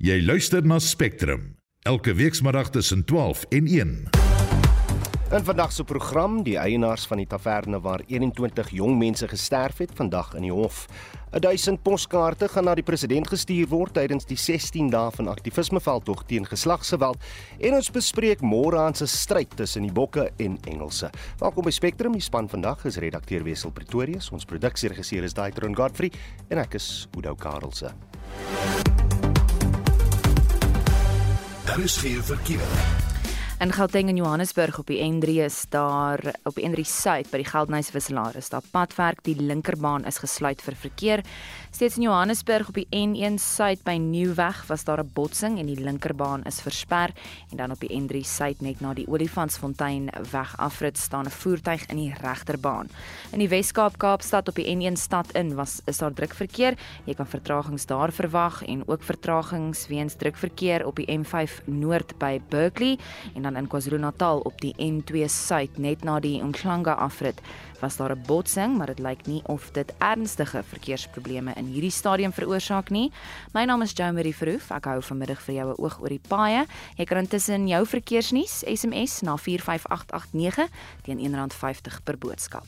[0.00, 3.90] Jy luister na Spectrum elke weekmiddag tussen 12 en 1.
[5.36, 9.92] In vandag se program, die eienaars van die taverne waar 21 jong mense gesterf het,
[9.94, 10.86] vandag in die hof.
[11.36, 16.48] 1000 poskaarte gaan na die president gestuur word tydens die 16 dae van aktivismeveldtog teen
[16.48, 17.20] geslagsgeweld
[17.60, 21.12] en ons bespreek môre aan se stryd tussen die bokke en Engelse.
[21.44, 26.08] Welkom by Spectrum, die span vandag is redakteur Wessel Pretorius, ons produksieregisseur is Daitron Godfrey
[26.48, 27.92] en ek is Udo Karlse.
[31.70, 33.09] Daar is geen verkeer.
[33.60, 37.44] In Gauteng en Johannesburg op die N3 is daar op die N3 suid by die
[37.44, 41.20] Geldnys wisselaar is daar padwerk, die linkerbaan is gesluit vir verkeer.
[41.68, 45.76] Steeds in Johannesburg op die N1 suid by Nieuweg was daar 'n botsing en die
[45.76, 47.12] linkerbaan is versper
[47.50, 51.86] en dan op die N3 suid net na die Olifantsfontein weg afrit staan 'n voertuig
[51.86, 52.88] in die regterbaan.
[53.32, 56.78] In die Wes-Kaap Kaapstad op die N1 stad in was is daar druk verkeer.
[57.04, 62.18] Jy kan vertragings daar verwag en ook vertragings weens druk verkeer op die M5 noord
[62.18, 62.98] by Berkeley
[63.34, 67.40] en dan in KwaZulu-Natal op die N2 suid net na die Umhlanga afrit
[67.80, 72.32] was daar 'n botsing, maar dit lyk nie of dit ernstige verkeersprobleme in hierdie stadium
[72.32, 73.12] veroorsaak nie.
[73.52, 74.70] My naam is Jo Marie Verhoef.
[74.70, 76.66] Ek hou vanmiddag vir jou 'n oog oor die paaie.
[76.96, 80.68] Jy kan intussen jou verkeersnuus SMS na 45889
[81.02, 82.66] teen R1.50 per boodskap.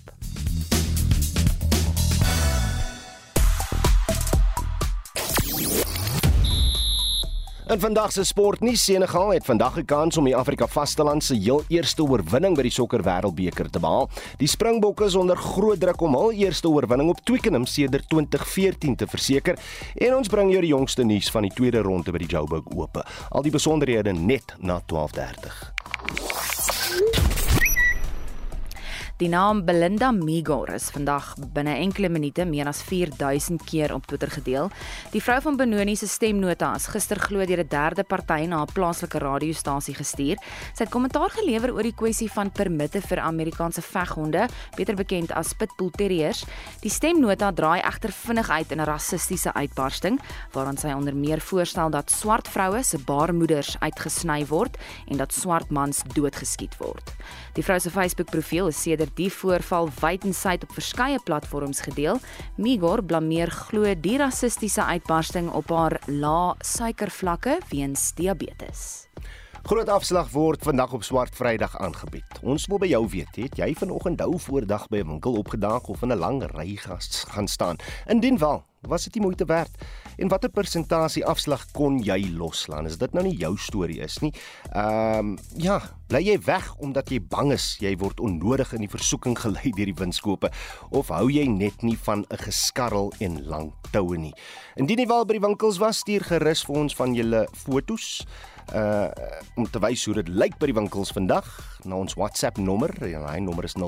[7.68, 11.62] In vandag se sportnuus, Senegal het vandag 'n kans om die Afrika vasteland se heel
[11.68, 14.08] eerste oorwinning by die sokker wêreldbeker te behaal.
[14.36, 19.06] Die Springbokke is onder groot druk om hul eerste oorwinning op Twickenham sedert 2014 te
[19.06, 19.58] verseker.
[19.94, 23.04] En ons bring jou die jongste nuus van die tweede ronde by die Joburg Ope.
[23.28, 26.31] Al die besonderhede net na 12:30.
[29.22, 34.32] Die naam Belinda Migor is vandag binne enkele minute meer as 4000 keer op Twitter
[34.34, 34.70] gedeel.
[35.12, 38.72] Die vrou van Benoni se stemnota is gister glo deur 'n derde party na 'n
[38.74, 40.36] plaaslike radiostasie gestuur.
[40.74, 45.52] Sy het kommentaar gelewer oor die kwessie van permitte vir Amerikaanse veghonde, beter bekend as
[45.52, 46.44] pitbull terriers.
[46.80, 50.20] Die stemnota draai egter vinnig uit in 'n rassistiese uitbarsting
[50.52, 55.70] waarin sy onder meer voorstel dat swart vroue se baarmoeders uitgesny word en dat swart
[55.70, 57.14] mans doodgeskiet word.
[57.52, 62.16] Die vrou se Facebook-profiel is sedert die voorval wydensyd op verskeie platforms gedeel.
[62.56, 69.06] Migor blameer glo die rassistiese uitbarsting op haar lae suikervlakke weens diabetes.
[69.68, 72.40] Groot afslag word vandag op Swart Vrydag aangebied.
[72.42, 76.02] Ons wil by jou weet, het jy vanoggend dou voordag by 'n winkel opgedaag of
[76.02, 77.76] in 'n lang ry gaan staan?
[78.08, 79.70] Indien wel, was dit nie moeite werd?
[80.16, 82.86] En watter persentasie afslag kon jy loslaan?
[82.86, 84.32] Is dit nou nie jou storie is nie?
[84.72, 85.78] Ehm um, ja,
[86.10, 89.92] bly jy weg omdat jy bang is jy word onnodig in die versoeking gelei deur
[89.92, 90.50] die winskope
[90.90, 94.34] of hou jy net nie van 'n geskarrel en lang toue nie?
[94.76, 98.26] Indien jy wel by die winkels was, stuur gerus vir ons van julle fotos
[98.74, 99.08] uh
[99.54, 101.44] om te wys hoe dit lyk by die winkels vandag
[101.84, 102.90] na ons WhatsApp nommer.
[103.04, 103.82] En hy nommer is 0765366961.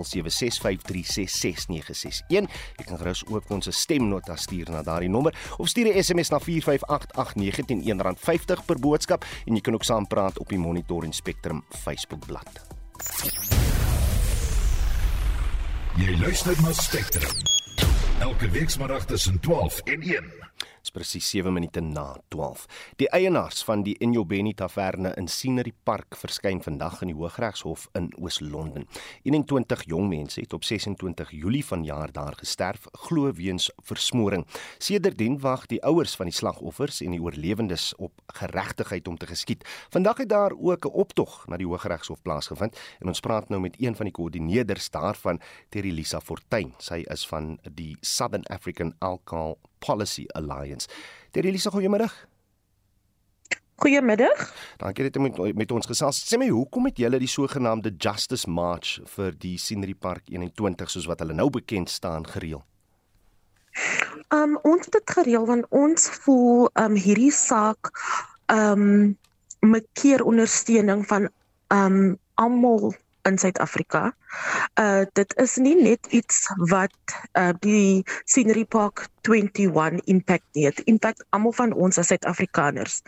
[2.29, 2.45] Jy
[2.84, 7.84] kan gerus ook ons stemnota stuur na daardie nommer of stuur 'n SMS na 45889
[7.84, 12.61] R1.50 per boodskap en jy kan ook saampraat op die Monitor en Spectrum Facebookblad.
[15.97, 17.31] Jy luister na Spectrum.
[18.21, 20.44] Elke weekmiddag tussen 12 en 1
[20.84, 22.67] is presies 7 minute na 12.
[23.00, 28.11] Die eienaars van die Injobeni Taverne in Scenery Park verskyn vandag in die Hooggeregshof in
[28.21, 28.84] Oos-London.
[29.25, 34.45] 21 jong mense het op 26 Julie vanjaar daar gesterf, glo weens versmoring.
[34.78, 39.65] Sedertdien wag die ouers van die slagoffers en die oorlewendes op geregtigheid om te geskied.
[39.95, 43.81] Vandag het daar ook 'n optog na die Hooggeregshof plaasgevind en ons praat nou met
[43.81, 46.75] een van die koördineerders daarvan, Terilisa Fortuin.
[46.78, 50.89] Sy is van die Southern African Alcohol Policy Alliance.
[51.31, 52.15] Terelisa, goeiemiddag.
[53.83, 54.53] Goeiemiddag.
[54.79, 56.21] Dankie dat jy met, met ons gesels.
[56.23, 61.09] Sê my, hoekom het julle die sogenaamde Justice March vir die Scenery Park 21 soos
[61.11, 62.63] wat hulle nou bekend staan gereël?
[64.34, 67.91] Um ons het dit gereël want ons voel um hierdie saak
[68.53, 69.17] um
[69.65, 71.27] maak keer ondersteuning van
[71.75, 72.95] um almal
[73.28, 74.12] in Suid-Afrika.
[74.80, 80.80] Uh dit is nie net iets wat uh die Scenery Park 21 impact het.
[80.91, 83.00] Impact almal van ons as Suid-Afrikaners.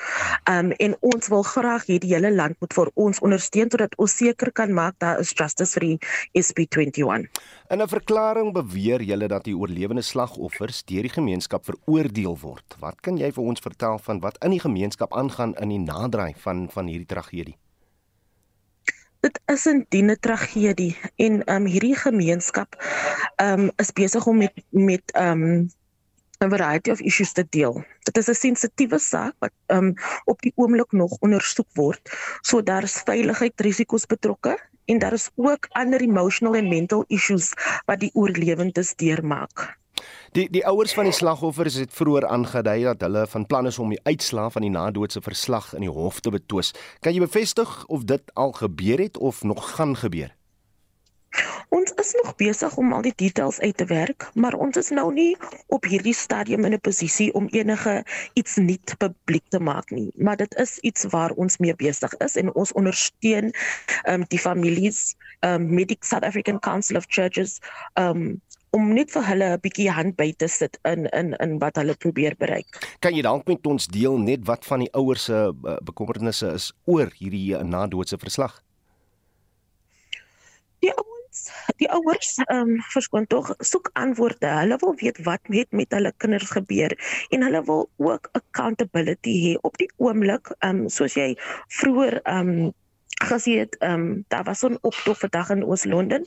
[0.50, 4.16] Um en ons wil graag hê die hele land moet vir ons ondersteun sodat ons
[4.16, 5.98] seker kan maak daar is justice vir die
[6.40, 7.28] SP21.
[7.70, 12.76] In 'n verklaring beweer julle dat die oorlewende slagoffers deur die gemeenskap veroordeel word.
[12.80, 16.34] Wat kan jy vir ons vertel van wat in die gemeenskap aangaan in die naderdraai
[16.38, 17.56] van van hierdie tragedie?
[19.26, 22.76] Dit is 'n diene tragedie en um hierdie gemeenskap
[23.42, 25.42] um is besig om met met um
[26.44, 27.84] 'n variety of issues te deel.
[28.06, 29.94] Dit is 'n sensitiewe saak wat um,
[30.24, 32.02] op die oomblik nog ondersoek word.
[32.40, 37.52] So daar's veiligheidsrisiko's betrokke en daar is ook ander emotional and mental issues
[37.86, 39.78] wat die oorlewendes deurmaak.
[40.36, 43.88] Die die ouers van die slagoffers het vroeër aangedui dat hulle van plan is om
[43.94, 46.74] die uitslae van die nadoodse verslag in die hof te betwis.
[47.00, 50.34] Kan jy bevestig of dit al gebeur het of nog gaan gebeur?
[51.68, 55.08] Ons is nog besig om al die details uit te werk, maar ons is nou
[55.12, 55.36] nie
[55.72, 58.04] op hierdie stadium in 'n posisie om enige
[58.34, 60.12] iets nuut publiek te maak nie.
[60.16, 63.54] Maar dit is iets waar ons mee besig is en ons ondersteun
[64.08, 67.58] um, die families um, met die South African Council of Churches
[67.94, 68.40] um,
[68.76, 71.96] om net vir hulle 'n bietjie hand by te sit in in in wat hulle
[72.04, 72.78] probeer bereik.
[73.00, 76.72] Kan jy dalk met ons deel net wat van die ouers se uh, bekommernisse is
[76.84, 78.60] oor hierdie uh, nadoodse verslag?
[80.84, 81.40] Die ouens,
[81.80, 84.52] die ouers ehm um, verskoon tog soek antwoorde.
[84.60, 86.92] Hulle wil weet wat met met hulle kinders gebeur
[87.30, 91.32] en hulle wil ook accountability hê op die oomblik ehm um, soos jy
[91.80, 92.74] vroeër ehm um,
[93.24, 96.26] gesien het ehm um, daar was 'n optog vandag in Oos-London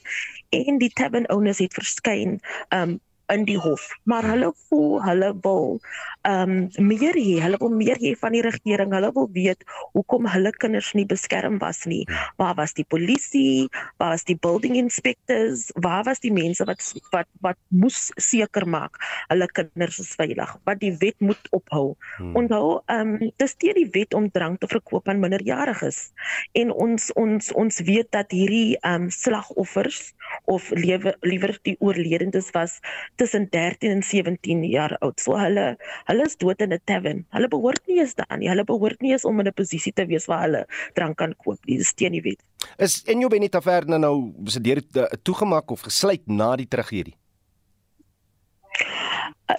[0.49, 2.99] en die tavern owners het verskyn ehm um,
[3.33, 3.87] in die hof.
[4.03, 5.79] Maar hulle voel hulle wil
[6.27, 7.39] ehm um, meer hê.
[7.43, 8.93] Hulle wil meer hê van die regering.
[8.93, 9.63] Hulle wil weet
[9.95, 12.03] hoekom hulle kinders nie beskerm was nie.
[12.41, 13.69] Waar was die polisie?
[13.97, 15.69] Waar was die building inspectors?
[15.79, 16.83] Waar was die mense wat
[17.13, 18.99] wat wat moes seker maak
[19.29, 20.55] hulle kinders is veilig?
[20.67, 21.95] Wat die wet moet ophou.
[22.17, 22.35] Hmm.
[22.35, 26.11] onthou ehm um, dis teen die wet om drank te verkoop aan minderjariges.
[26.57, 30.13] En ons ons ons weet dat hierdie ehm um, slagoffers
[30.45, 32.79] of lewe liewer die oorledendes was
[33.19, 35.19] tussen 13 en 17 jaar oud.
[35.19, 35.75] So hulle
[36.09, 37.25] hulle is dood in 'n tavern.
[37.35, 38.49] Hulle behoort nie eens daar nie.
[38.49, 41.59] Hulle behoort nie eens om in 'n posisie te wees waar hulle drank kan koop
[41.65, 41.77] nie.
[41.77, 42.43] Dis teen die wet.
[42.77, 44.81] Is Enjo Benita Verne nou se deur
[45.23, 47.15] toegemaak of gesluit na die tragedie?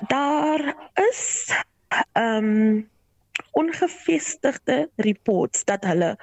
[0.09, 1.51] Daar is
[2.13, 2.89] ehm um,
[3.53, 6.15] ongevestigde reports dat hulle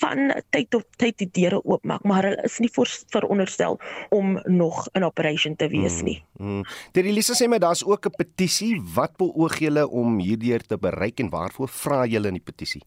[0.00, 2.70] van tyd tot tyd die deure oopmaak, maar hulle is nie
[3.14, 3.78] veronderstel
[4.14, 6.22] om nog in operation te wees nie.
[6.38, 6.64] Mm, mm.
[6.92, 8.82] Dit Elise sê my daar's ook 'n petisie.
[8.94, 12.82] Wat beoog julle om hierdeur te bereik en waarvoor vra julle in die petisie?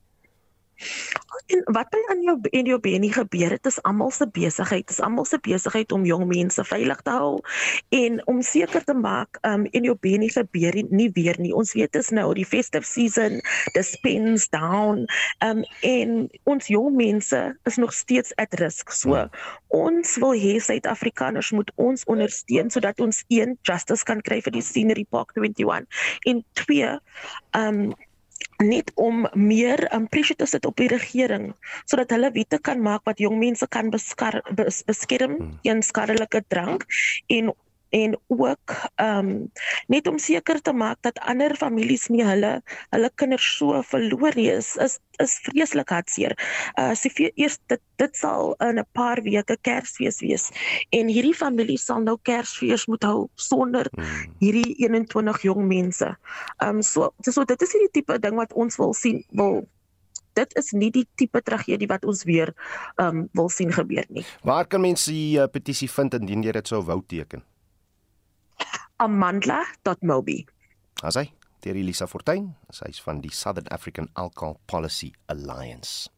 [1.48, 4.88] En wat by aan jou en jou benie gebeur het is almal se besigheid.
[4.88, 7.40] Dis almal se besigheid om jong mense veilig te hou
[7.96, 11.54] en om seker te maak um en jou benie gebeur nie weer nie.
[11.56, 13.40] Ons weet dis nou die festive season,
[13.74, 15.06] the spins down
[15.46, 18.92] um en ons jong mense is nog steeds at risk.
[18.92, 19.28] So ja.
[19.74, 24.66] ons wil hê Suid-Afrikaners moet ons ondersteun sodat ons een justice kan kry vir die
[24.66, 25.88] Scenery Park 21
[26.28, 26.92] en twee
[27.56, 27.88] um
[28.64, 31.52] net om meer um, pressure te sit op die regering
[31.86, 35.56] sodat hulle wette kan maak wat jong mense kan beskar, bes, beskerm hmm.
[35.64, 36.88] teen skadelike drank
[37.34, 37.54] en
[37.98, 39.52] en ook ehm um,
[39.88, 42.52] net om seker te maak dat ander families nie hulle
[42.94, 46.36] hulle kinders so verloor nie is is, is vreeslik hartseer.
[46.78, 46.94] Uh
[47.36, 50.50] eers dit dit sal in 'n paar weke Kersfees wees
[50.90, 54.36] en hierdie familie sal nou Kersfees moet hou sonder hmm.
[54.40, 56.14] hierdie 21 jong mense.
[56.62, 59.66] Ehm um, so so dit is die tipe ding wat ons wil sien wil
[60.38, 62.54] dit is nie die tipe tragedie wat ons weer
[62.98, 64.26] ehm um, wil sien gebeur nie.
[64.44, 67.44] Waar kan mense die uh, petisie vind indien jy dit sou wou teken?
[68.98, 70.46] amandla.mobi.
[71.04, 71.32] Asai,
[71.62, 76.10] Terry Lisa Fortuin, sy is van die Southern African Alcohol Policy Alliance.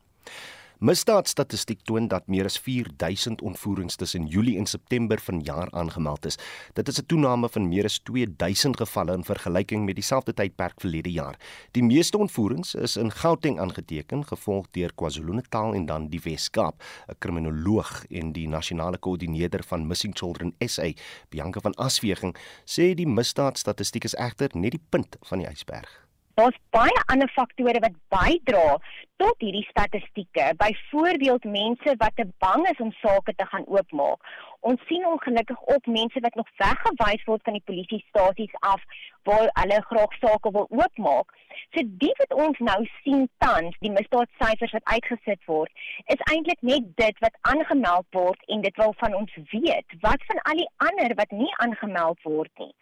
[0.80, 6.38] Misdaadstatistiek toon dat meer as 4000 ontvoerings tussen Julie en September vanjaar aangemeld is.
[6.74, 11.12] Dit is 'n toename van meer as 2000 gevalle in vergelyking met dieselfde tydperk verlede
[11.12, 11.36] jaar.
[11.72, 16.84] Die meeste ontvoerings is in Gauteng aangeteken, gevolg deur KwaZulu-Natal en dan die Wes-Kaap.
[17.08, 20.92] 'n Kriminoloog en die nasionale koördineerder van Missing Children SA,
[21.30, 26.09] Bianca van Asweging, sê die misdaadstatistiek is egter net die punt van die ysberg.
[26.40, 28.78] Daar's baie ander faktore wat bydra
[29.20, 30.46] tot hierdie statistieke.
[30.62, 34.24] Byvoorbeeld mense wat te bang is om sake te gaan oopmaak.
[34.60, 38.82] Ons sien ongelukkig op mense wat nog weggewys word van die polisiestasies af
[39.24, 41.32] waar hulle graag sake wil oopmaak.
[41.74, 45.72] So dit wat ons nou sien tans, die misdaadsyfers wat uitgesit word,
[46.06, 49.98] is eintlik net dit wat aangemeld word en dit wil van ons weet.
[50.02, 52.74] Wat van al die ander wat nie aangemeld word nie?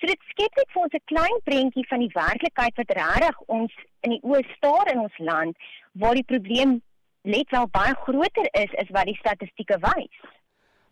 [0.00, 3.72] So dit skep net vir ons 'n klein prentjie van die werklikheid wat regtig ons
[4.00, 5.56] in die oë staar in ons land
[5.92, 6.80] waar die probleem
[7.22, 10.18] net wel baie groter is as wat die statistieke wys.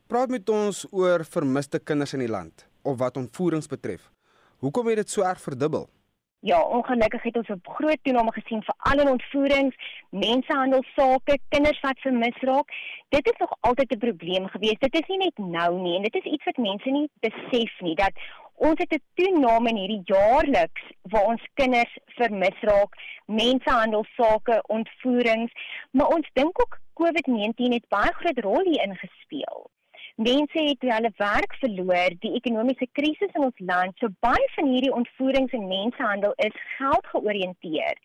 [0.05, 4.11] Praat met ons oor vermiste kinders in die land of wat ontvoerings betref.
[4.61, 5.87] Hoekom het dit so erg verdubbel?
[6.45, 9.77] Ja, ongelukkig het ons 'n groot toename gesien vir al die ontvoerings,
[10.11, 12.69] mensenhandelsake, kinders wat vermis raak.
[13.09, 14.79] Dit is nog altyd 'n probleem gewees.
[14.79, 17.95] Dit is nie net nou nie en dit is iets wat mense nie besef nie
[17.95, 18.13] dat
[18.57, 22.95] Ons het 'n toename in hierdie jaarliks waar ons kinders vermis raak,
[23.27, 25.53] mensehandel sake, ontvoerings,
[25.91, 29.71] maar ons dink ook COVID-19 het baie groot rol hierin gespeel.
[30.17, 34.93] Mense het hulle werk verloor, die ekonomiese krisis in ons land, so baie van hierdie
[34.95, 37.99] ontvoerings en mensehandel is geld georiënteerd.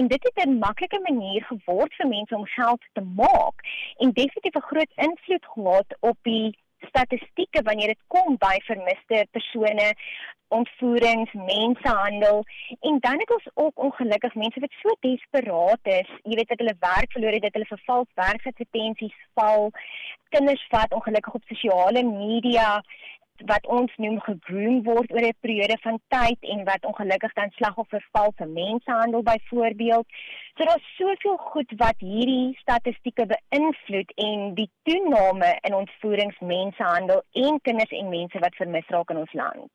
[0.00, 3.60] En dit het 'n maklike manier geword vir mense om geld te maak
[3.98, 6.56] en definitief 'n groot invloed gehad op die
[6.88, 9.92] statistieke wanneer dit kom by vermiste persone,
[10.50, 12.42] ontvoerings, mensehandel
[12.80, 16.76] en dan het ons ook ongelukkig mense wat so desperaat is, jy weet dat hulle
[16.80, 19.70] werk verloor het, dat hulle vir vals werkadvertensies val,
[20.34, 22.80] kinders wat ongelukkig op sosiale media
[23.46, 28.06] wat ons noem gegroom word oor 'n periode van tyd en wat ongelukkig dan slagoffer
[28.12, 30.06] val vir mensehandel byvoorbeeld.
[30.56, 37.60] So daar's soveel goed wat hierdie statistieke beïnvloed en die toename in ontvoerings, mensehandel en
[37.62, 39.72] kinders en mense wat vermis raak in ons land.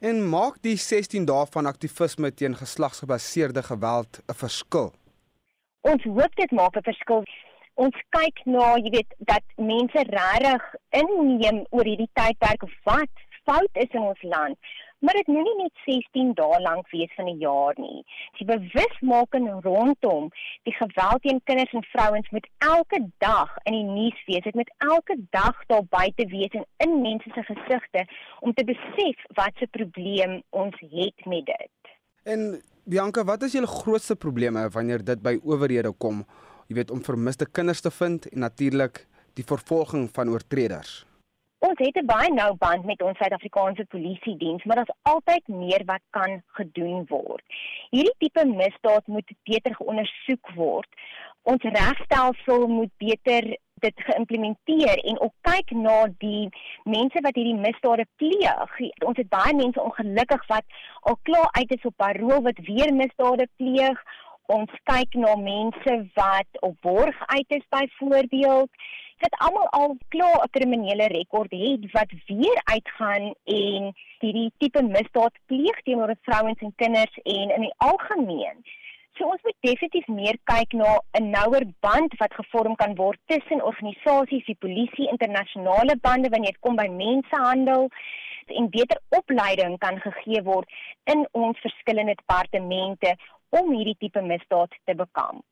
[0.00, 4.92] En maak die 16 dae van aktivisme teen geslagsgebaseerde geweld 'n verskil?
[5.80, 7.22] Ons hoop dit maak 'n verskil
[7.78, 10.68] ons kyk na, jy weet, dat mense regtig
[10.98, 14.58] inneem oor hierdie tydperk wat fout is in ons land.
[14.98, 18.02] Maar dit moenie net 16 dae lank wees van 'n jaar nie.
[18.38, 20.30] Die bewusmaking rondom
[20.66, 24.42] die geweld teen kinders en vrouens moet elke dag in die nuus wees.
[24.42, 28.06] Dit moet elke dag daar buite wees en in mense se gesigte
[28.40, 31.78] om te besef wat se probleem ons het met dit.
[32.22, 36.24] En Bianca, wat is julle grootste probleme wanneer dit by owerhede kom?
[36.68, 39.06] Jy weet om vermiste kinders te vind en natuurlik
[39.38, 41.04] die vervolging van oortreders.
[41.58, 45.82] Ons het 'n baie nou band met ons Suid-Afrikaanse Polisie diens, maar daar's altyd meer
[45.84, 47.42] wat kan gedoen word.
[47.90, 50.88] Hierdie tipe misdaad moet beter geondersoek word.
[51.42, 56.48] Ons regstelsel moet beter dit geïmplementeer en ook kyk na die
[56.84, 58.78] mense wat hierdie misdade pleeg.
[59.04, 60.64] Ons het baie mense ongelukkig wat
[61.00, 64.02] al klaar uit is op parol wat weer misdade pleeg
[64.48, 68.70] ons kyk na mense wat op borg uit is byvoorbeeld
[69.22, 75.34] wat almal al klaar 'n kriminele rekord het wat weer uitgaan en hierdie tipe misdaad
[75.46, 78.56] pleeg teenoor vrouens en kinders en in die algemeen.
[79.16, 83.64] So ons moet definitief meer kyk na 'n nouer band wat gevorm kan word tussen
[83.64, 87.88] organisasies, die polisie, internasionale bande wanneer dit kom by mensehandel
[88.46, 90.68] en beter opleiding kan gegee word
[91.04, 93.16] in ons verskillende departemente
[93.48, 95.44] om hierdie tipe misdaad te bekamp.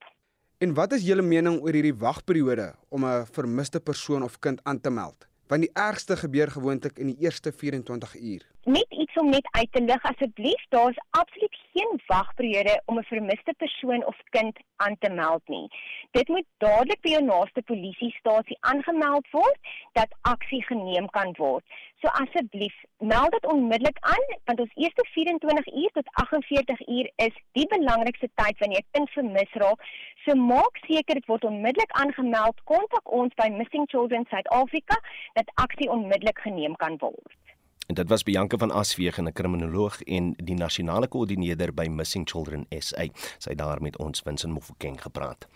[0.58, 4.80] En wat is julle mening oor hierdie wagperiode om 'n vermiste persoon of kind aan
[4.80, 5.26] te meld?
[5.48, 8.42] Want die ergste gebeur gewoonlik in die eerste 24 uur.
[8.66, 13.54] Net iets om net uit te lig asseblief, daar's absoluut geen wagperiode om 'n vermiste
[13.56, 15.68] persoon of kind aan te meld nie.
[16.10, 19.60] Dit moet dadelik by jou naaste polisiestasie aangemeld word
[19.92, 21.64] dat aksie geneem kan word.
[22.00, 27.34] So asseblief, meld dit onmiddellik aan want ons eerste 24 uur tot 48 uur is
[27.52, 29.80] die belangrikste tyd wanneer 'n kind vermis raak.
[30.24, 32.64] So maak seker dit word onmiddellik aangemeld.
[32.64, 34.96] Kontak ons by Missing Children South Africa
[35.32, 37.45] dat aksie onmiddellik geneem kan word.
[37.86, 42.66] En dit was Bianca van Aswegen, 'n kriminoloog en die nasionale koördineerder by Missing Children
[42.78, 43.04] SA.
[43.38, 45.46] Sy het daar met ons Winsin Mofokeng gepraat.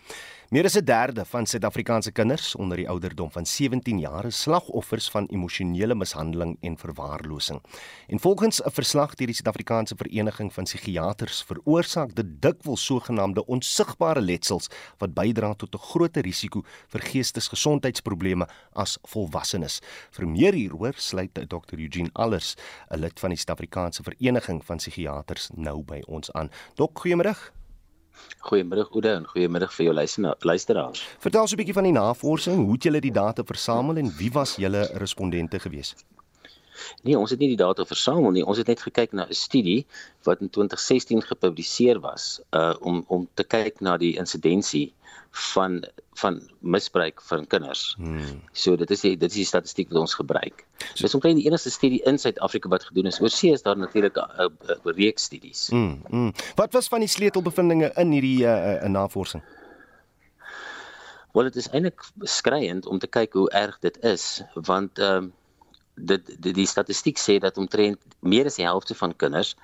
[0.51, 5.09] Meer as 'n derde van Suid-Afrikaanse kinders onder die ouderdom van 17 jaar is slagoffers
[5.09, 7.61] van emosionele mishandeling en verwaarlosing.
[8.07, 14.21] En volgens 'n verslag deur die Suid-Afrikaanse Vereniging van Psigiaters veroorsaak dit dikwels sogenaamde onsigbare
[14.21, 19.81] letsels wat bydra tot 'n groter risiko vir geestesgesondheidsprobleme as volwassenes.
[20.11, 22.55] Vir meer hieroor sluit Dr Eugene Allers,
[22.89, 26.49] 'n lid van die Suid-Afrikaanse Vereniging van Psigiaters nou by ons aan.
[26.75, 27.35] Dok, goeiemôre.
[28.45, 29.93] Goeiemôre Oude en goeiemôre vir jou
[30.39, 31.03] luisteraars.
[31.19, 34.31] Vertel so 'n bietjie van die navorsing, hoe het julle die data versamel en wie
[34.31, 35.95] was julle respondente gewees?
[37.03, 38.45] Nee, ons het nie die data versamel nie.
[38.45, 39.85] Ons het net gekyk na 'n studie
[40.23, 44.93] wat in 2016 gepubliseer was uh om om te kyk na die insidensie
[45.31, 47.95] van van misbruik van kinders.
[47.97, 48.41] Hmm.
[48.51, 50.65] So dit is die dit is die statistiek wat ons gebruik.
[50.93, 53.21] So, dis omtrent die enigste studie in Suid-Afrika wat gedoen is.
[53.21, 54.51] Oorsee is daar natuurlik 'n
[54.83, 55.67] reeks studies.
[55.67, 56.33] Hmm, hmm.
[56.55, 59.43] Wat was van die sleutelbevindinge in hierdie uh, uh, navorsing?
[61.31, 65.29] Wel dit is eintlik skreiend om te kyk hoe erg dit is want ehm uh,
[65.95, 69.55] dit die, die statistiek sê dat omtrent meer as die helfte van kinders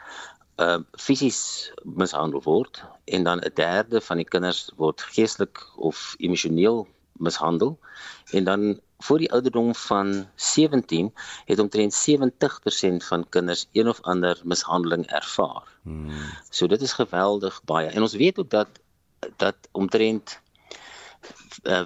[0.57, 6.88] uh fisies mishandel word en dan 'n derde van die kinders word geestelik of emosioneel
[7.17, 7.77] mishandel
[8.31, 11.13] en dan voor die ouderdom van 17
[11.46, 15.63] het omtrent 70% van kinders een of ander mishandeling ervaar.
[15.81, 16.10] Hmm.
[16.50, 17.88] So dit is geweldig baie.
[17.88, 18.67] En ons weet ook dat
[19.36, 20.41] dat omtrent
[21.63, 21.84] uh,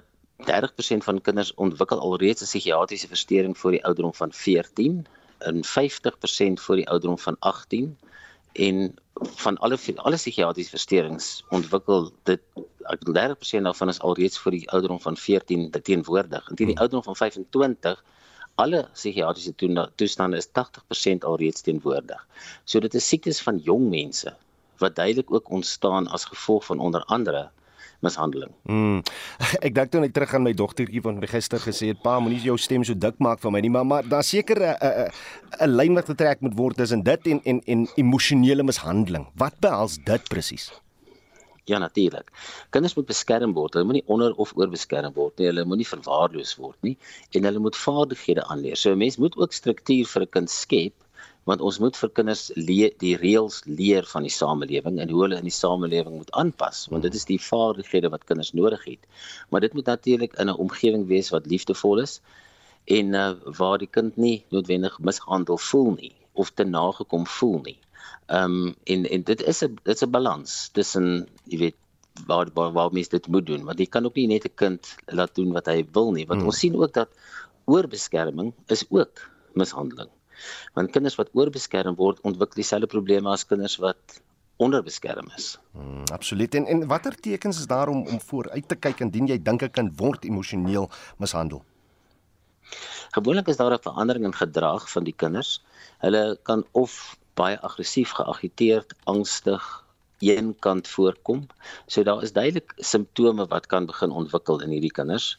[0.48, 5.06] 30% van kinders ontwikkel alreeds 'n psigiatriese verstoring voor die ouderdom van 14
[5.40, 7.98] in 50% voor die ouderdom van 18
[8.54, 12.42] en van alle alle psigiatriese versteurings ontwikkel dit
[12.90, 16.50] ek 30% daarvan is alreeds vir die ouderdom van 14 teenwoordig.
[16.50, 16.84] En teen die hmm.
[16.84, 18.04] ouderdom van 25
[18.56, 19.54] alle psigiatriese
[19.96, 22.28] toestande is 80% alreeds teenwoordig.
[22.66, 24.36] So dit is siektes van jong mense
[24.78, 27.50] wat duidelik ook ontstaan as gevolg van onder andere
[28.06, 28.52] mishandeling.
[28.70, 29.02] Mm.
[29.66, 32.58] Ek dink toe net terug aan my dogtertjie van gister gesê het pa moenie jou
[32.58, 35.10] stem so dik maak vir my nie maar maar daar seker 'n 'n
[35.62, 39.28] 'n lyn wat getrek moet word tussen dit en en en emosionele mishandeling.
[39.36, 40.72] Wat behels dit presies?
[41.70, 42.32] Ja natuurlik.
[42.70, 43.74] Kinders moet beskerm word.
[43.74, 45.48] Hulle moenie onder of oorbeskerm word nie.
[45.48, 46.98] Hulle moenie verwaarloos word nie
[47.38, 48.76] en hulle moet vaardighede aanleer.
[48.76, 50.94] So 'n mens moet ook struktuur vir 'n kind skep
[51.50, 55.38] want ons moet vir kinders leer die reëls leer van die samelewing en hoe hulle
[55.38, 59.10] in die samelewing moet aanpas want dit is die vaardighede wat kinders nodig het
[59.50, 62.22] maar dit moet natuurlik in 'n omgewing wees wat liefdevol is
[62.86, 67.78] en uh, waar die kind nie noodwendig mishandel voel nie of te nagekom voel nie.
[68.28, 71.78] Ehm um, en en dit is 'n dit is 'n balans tussen jy weet
[72.26, 74.96] waar waar, waar mens dit moet doen want jy kan ook nie net 'n kind
[75.06, 76.50] laat doen wat hy wil nie want hmm.
[76.50, 77.10] ons sien ook dat
[77.66, 80.10] oorbeskerming is ook mishandeling
[80.74, 84.22] want kinders wat oorbeskerm word ontwikkel dieselfde probleme as kinders wat
[84.62, 85.58] onderbeskerm is.
[85.72, 86.56] Hmm, absoluut.
[86.56, 89.72] En en watter tekens is daar om om vooruit te kyk indien jy dink 'n
[89.72, 91.64] kind word emosioneel mishandel?
[93.12, 95.64] Gewoonlik is daar 'n verandering in gedrag van die kinders.
[95.98, 99.84] Hulle kan of baie aggressief, geagiteerd, angstig
[100.20, 101.48] een kant voorkom.
[101.88, 105.38] So daar is duidelik simptome wat kan begin ontwikkel in hierdie kinders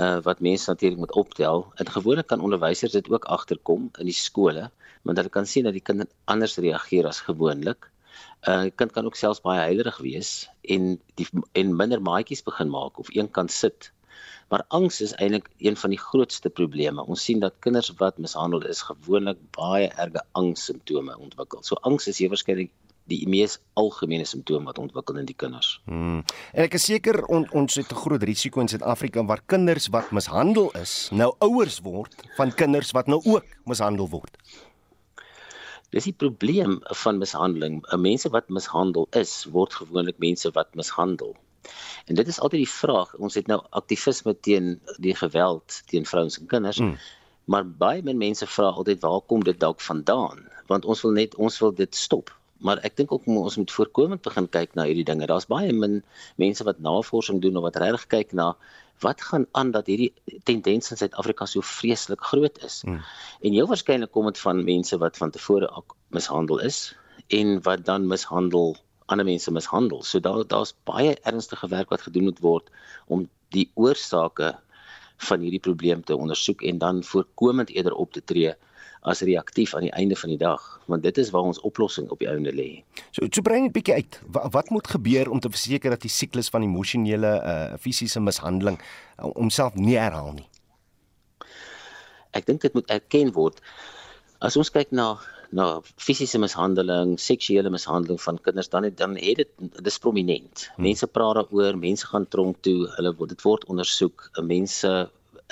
[0.00, 1.66] uh, wat mense natuurlik moet optel.
[1.74, 4.70] En gewoonlik kan onderwysers dit ook agterkom in die skole,
[5.02, 7.90] want hulle kan sien dat die kind anders reageer as gewoonlik.
[8.46, 12.70] 'n uh, Kind kan ook selfs baie huilerig wees en die en minder maatjies begin
[12.70, 13.90] maak of eenkant sit.
[14.48, 17.04] Maar angs is eintlik een van die grootste probleme.
[17.04, 21.62] Ons sien dat kinders wat mishandel is gewoonlik baie erge angssimptome ontwikkel.
[21.62, 22.70] So angs is hier waarskynlik
[23.10, 25.78] die mees algemene simptoom wat ontwikkel in die kinders.
[25.88, 26.22] Hmm.
[26.56, 30.12] En ek is seker on, ons het 'n groot risiko in Suid-Afrika waar kinders wat
[30.12, 34.36] mishandel is, nou ouers word van kinders wat nou ook mishandel word.
[35.90, 37.84] Dis die probleem van mishandeling.
[37.96, 41.36] Mense wat mishandel is, word gewoonlik mense wat mishandel.
[42.06, 43.14] En dit is altyd die vraag.
[43.14, 46.78] Ons het nou aktivisme teen die geweld teen vrouens en kinders.
[46.78, 46.96] Hmm.
[47.44, 50.48] Maar baie min mense vra altyd waar kom dit dalk vandaan?
[50.66, 52.32] Want ons wil net ons wil dit stop
[52.64, 55.28] maar ek dink ook ons moet voorkomend begin kyk na hierdie dinge.
[55.28, 56.00] Daar's baie min
[56.40, 58.54] mense wat navorsing doen of wat regtig kyk na
[59.04, 60.12] wat gaan aan dat hierdie
[60.48, 62.80] tendens in Suid-Afrika so vreeslik groot is.
[62.86, 63.02] Hmm.
[63.44, 65.68] En heel waarskynlik kom dit van mense wat van tevore
[66.16, 66.94] mishandel is
[67.28, 68.76] en wat dan mishandel
[69.12, 70.02] ander mense mishandel.
[70.02, 72.70] So daar daar's baie ernstige werk wat gedoen moet word
[73.06, 74.54] om die oorsake
[75.28, 78.54] van hierdie probleem te ondersoek en dan voorkomend eerder op te tree
[79.04, 82.20] as reaktief aan die einde van die dag want dit is waar ons oplossing op
[82.20, 82.68] die einde lê.
[83.10, 84.20] So so bring 'n bietjie uit.
[84.32, 88.78] Wat, wat moet gebeur om te verseker dat die siklus van emosionele uh fisiese mishandeling
[88.80, 90.48] uh, homself nie herhaal nie?
[92.32, 93.60] Ek dink dit moet erken word.
[94.40, 95.18] As ons kyk na
[95.54, 99.50] na fisiese mishandeling, seksuele mishandeling van kinders dan het, dan het dit
[99.86, 100.70] dis prominent.
[100.74, 100.84] Hmm.
[100.88, 104.90] Mense praat daaroor, mense gaan tronk toe, hulle word dit word ondersoek, mense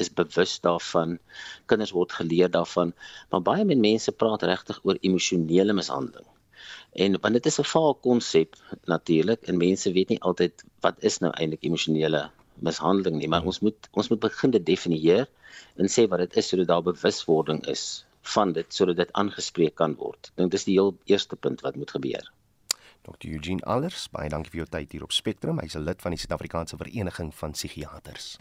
[0.00, 1.18] is bewus daarvan.
[1.66, 2.92] Kinders word geleer daarvan,
[3.30, 6.28] maar baie min mense praat regtig oor emosionele mishandeling.
[6.92, 11.18] En want dit is 'n vaal konsep natuurlik en mense weet nie altyd wat is
[11.18, 15.26] nou eintlik emosionele mishandeling nie, maar ons moet ons moet begin dit definieer
[15.76, 19.94] en sê wat dit is sodat daar bewuswording is van dit sodat dit aangespreek kan
[19.94, 20.30] word.
[20.32, 22.32] Ek dink dis die heel eerste punt wat moet gebeur.
[23.02, 25.58] Dr Eugene Allers, baie dankie vir jou tyd hier op Spectrum.
[25.58, 28.38] Hy's 'n lid van die Suid-Afrikaanse Vereniging van Psigiaters.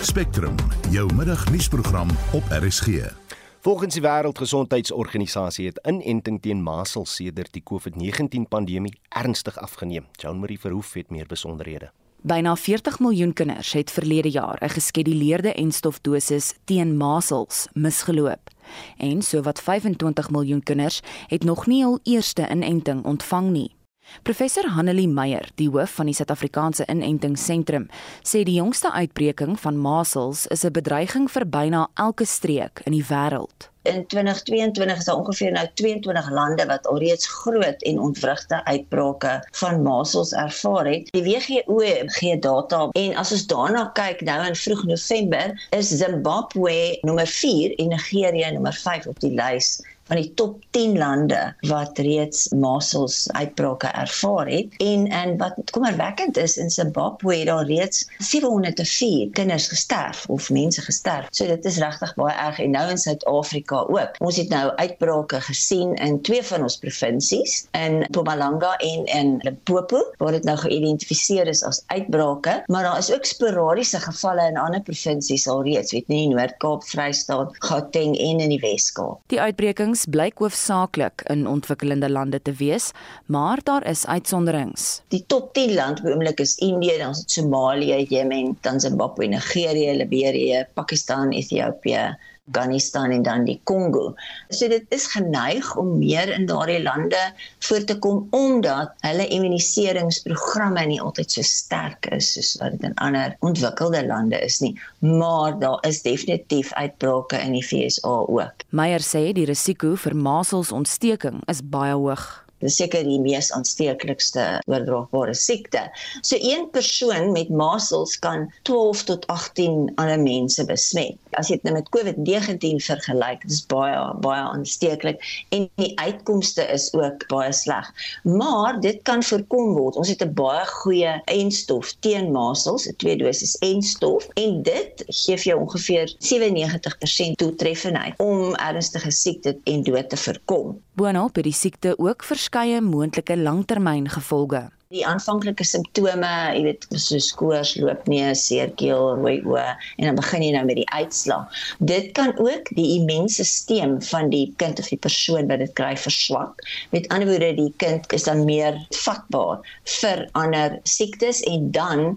[0.00, 0.56] Spectrum,
[0.90, 3.14] jou middagnuusprogram op RSG.
[3.60, 10.06] Volgens die Wêreldgesondheidsorganisasie het inenting teen masels sedert die COVID-19 pandemie ernstig afgeneem.
[10.18, 11.92] Jean Marie Verhoef het meer besonderhede.
[12.22, 18.50] Byna 40 miljoen kinders het verlede jaar 'n geskeduleerde enstofdosis teen masels misgeloop.
[18.96, 23.74] En sowat 25 miljoen kinders het nog nie hul eerste inenting ontvang nie.
[24.22, 27.88] Professor Hanelie Meyer, die hoof van die Suid-Afrikaanse Inentingsentrum,
[28.22, 33.06] sê die jongste uitbreking van measles is 'n bedreiging vir byna elke streek in die
[33.08, 33.68] wêreld.
[33.82, 39.82] In 2022 is daar ongeveer nou 22 lande wat alreeds groot en ontwrigte uitbrake van
[39.82, 41.10] measles ervaar het.
[41.12, 46.98] Die WHO gee data en as ons daarna kyk nou in vroeg November is Zimbabwe
[47.00, 49.80] nommer 4 en Nigerië nommer 5 op die lys
[50.12, 56.36] van die top 10 lande wat reeds masels uitbrake ervaar het en en wat kommerwekkend
[56.36, 61.30] is in Zimbabwe het daar reeds 704 kinders gesterf of mense gesterf.
[61.30, 64.18] So dit is regtig baie erg en nou in Suid-Afrika ook.
[64.20, 70.02] Ons het nou uitbrake gesien in twee van ons provinsies in Mpumalanga en in Limpopo
[70.20, 74.84] waar dit nou geïdentifiseer is as uitbrake, maar daar is ook sporadiese gevalle in ander
[74.84, 79.24] provinsies alreeds, weet nie Noord-Kaap, Vrystaat, Gauteng en in die Wes-Kaap.
[79.32, 82.90] Die uitbrekings blyk hoofsaaklik in ontwikkelende lande te wees,
[83.26, 85.02] maar daar is uitsonderings.
[85.08, 89.96] Die top 10 land op die oomblik is Indië, dan Somalië, Jemen, dan Zimbabwe, Nigerië,
[89.96, 92.16] Liberië, Pakistan, Ethiopië,
[92.50, 94.14] Afghanistan en dan die Kongo.
[94.48, 97.20] So dit is geneig om meer in daardie lande
[97.58, 102.94] voor te kom omdat hulle immuniseringsprogramme nie altyd so sterk is soos wat dit in
[102.94, 104.74] ander ontwikkelde lande is nie.
[104.98, 108.66] Maar daar is definitief uitbrake in die FSA ook.
[108.70, 112.26] Meyer sê die risiko vir maselsontsteking is baie hoog
[112.62, 115.84] dis seker die mees aansteeklikste oordraagbare siekte.
[116.22, 121.18] So een persoon met masels kan 12 tot 18 ander mense besmet.
[121.38, 125.22] As jy dit nou met COVID-19 vergelyk, dis baie baie aansteeklik
[125.56, 127.88] en die uitkomste is ook baie sleg.
[128.22, 129.96] Maar dit kan voorkom word.
[129.96, 135.36] Ons het 'n baie goeie enstof teen masels, 'n twee dosis enstof en dit gee
[135.36, 140.80] vir jou ongeveer 97% doeltreffendheid om ernstige siekte en dood te voorkom.
[140.92, 144.66] Boonop het die siekte ook verskeie moontlike langtermyngevolge.
[144.92, 150.50] Die aanvanklike simptome, jy weet, soos koors, loopneus, seerkeel, rooi oë en dan begin jy
[150.52, 151.62] nou met die uitslag.
[151.80, 156.60] Dit kan ook die immuunstelsel van die kind of die persoon wat dit kry verswak.
[156.92, 162.10] Met ander woorde, die kind is dan meer vatbaar vir ander siektes en dan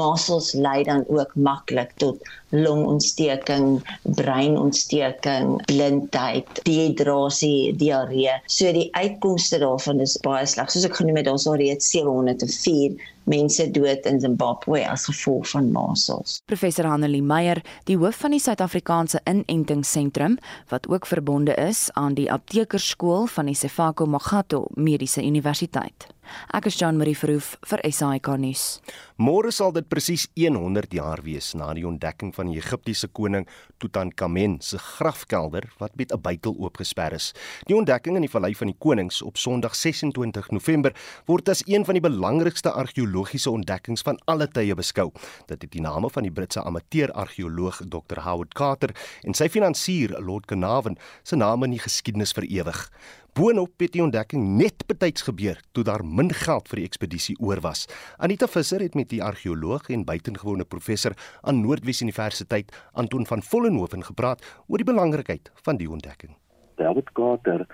[0.00, 3.80] masels lei dan ook maklik tot longontsteking,
[4.16, 8.34] breinontsteking, blindheid, dehydrasie, diarree.
[8.46, 10.72] So die uitkomste daarvan is baie sleg.
[10.72, 11.88] Soos ek genoem het, ons het reeds
[12.26, 16.40] 704 mense dood in Zimbabwe as gevolg van masels.
[16.46, 22.30] Professor Hanelie Meyer, die hoof van die Suid-Afrikaanse Inentingsentrum wat ook verbonde is aan die
[22.32, 26.08] aptekerskool van die Sefako Magatho Mediese Universiteit.
[26.54, 28.78] Ek is Jean Marie Verhoef vir SAK nuus.
[29.22, 33.46] Môre sal dit presies 100 jaar wees na die ontdekking van die Egiptiese koning
[33.82, 37.32] Tutankhamen se grafkelder wat met 'n bytel oopgesper is.
[37.66, 40.94] Die ontdekking in die Vallei van die Konings op Sondag 26 November
[41.26, 43.11] word as een van die belangrikste argeologiese
[43.50, 45.10] ontdekkings van alle tye beskou.
[45.46, 48.20] Dit het die name van die Britse amateur-argeoloog Dr.
[48.24, 52.90] Howard Carter en sy finansier Lord Carnarvon se name in die geskiedenis vir ewig.
[53.32, 57.62] Boonop het die ontdekking net betyds gebeur toe daar min geld vir die ekspedisie oor
[57.64, 57.86] was.
[58.18, 64.04] Anita Visser het met die argeoloog en buitengewone professor aan Noordwes Universiteit Anton van Vollenhoven
[64.04, 66.36] gepraat oor die belangrikheid van die ontdekking.
[66.76, 67.66] David Carter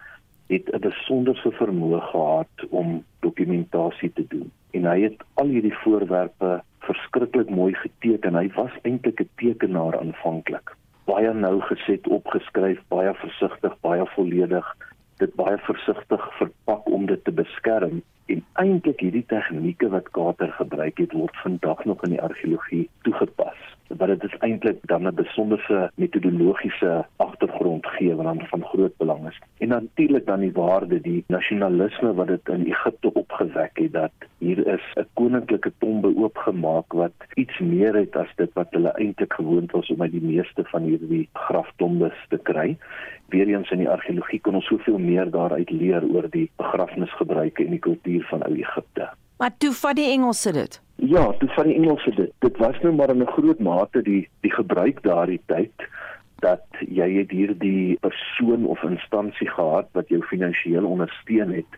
[0.48, 6.62] het 'n besonderse vermoë gehad om dokumentasie te doen en hy het al hierdie voorwerpe
[6.78, 8.34] verskriklik mooi geteken.
[8.34, 10.76] Hy was eintlik 'n tekenaar aanvanklik.
[11.04, 14.76] Baie nou geset opgeskryf, baie versigtig, baie volledig
[15.18, 20.98] dit baie versigtig verpak om dit te beskerm en eintlik hierdie tegnieke wat Kater gebruik
[20.98, 25.90] het word vandag nog in die argeologie toegepas wat dit is eintlik dan 'n besonderse
[25.94, 29.40] metodologiese agtergrond gee wat dan van groot belang is.
[29.58, 34.66] En natuurlik dan die waarde, die nasionalisme wat dit in Egipte opgewek het dat hier
[34.66, 39.70] is 'n koninklike tombe oopgemaak wat iets meer het as dit wat hulle eintlik gewoond
[39.70, 42.76] was om uit die meeste van hierdie graftombes te kry.
[43.26, 47.78] Weereens in die argeologie kon ons soveel meer daaruit leer oor die begrafnisgebruike en die
[47.78, 49.08] kultuur van ou Egipte.
[49.38, 50.87] Maar toe vat die Engelse dit.
[51.00, 52.32] Ja, toe van die Engelse dit.
[52.38, 55.72] Dit was nou maar in 'n groot mate die die gebruik daardie tyd
[56.38, 61.72] dat jy hier die persoon of instansie gehad wat jou finansiëel ondersteun het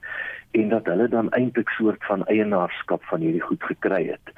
[0.50, 4.33] en dat hulle dan eintlik soort van eienaarskap van hierdie goed gekry het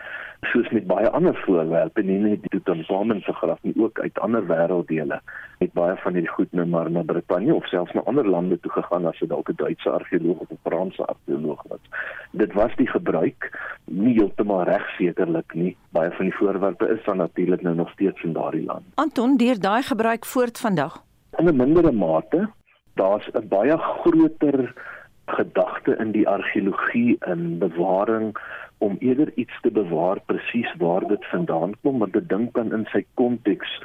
[0.51, 4.47] soos met baie ander voorwerpe nie net die Tutankhamen se graf nie ook uit ander
[4.47, 5.21] wêrelddele
[5.61, 8.73] het baie van hierdie goed nou maar na Brittanje of selfs na ander lande toe
[8.75, 11.83] gegaan as dit dalk 'n Duitse argeoloog of 'n Franse argeoloog was.
[12.31, 13.51] Dit was die gebruik
[13.85, 15.77] nie heeltemal reg sekerlik nie.
[15.91, 18.85] Baie van die voorwerpe is dan natuurlik nou nog steeds in daardie land.
[18.95, 21.03] Anton, deur daai gebruik voort vandag.
[21.39, 22.49] In 'n mindere mate,
[22.95, 24.75] daar's 'n baie groter
[25.27, 28.37] gedagte in die argeologie en bewaring
[28.83, 32.87] om eerder iets te bewaar presies waar dit vandaan kom want dit dink kan in
[32.93, 33.79] sy konteks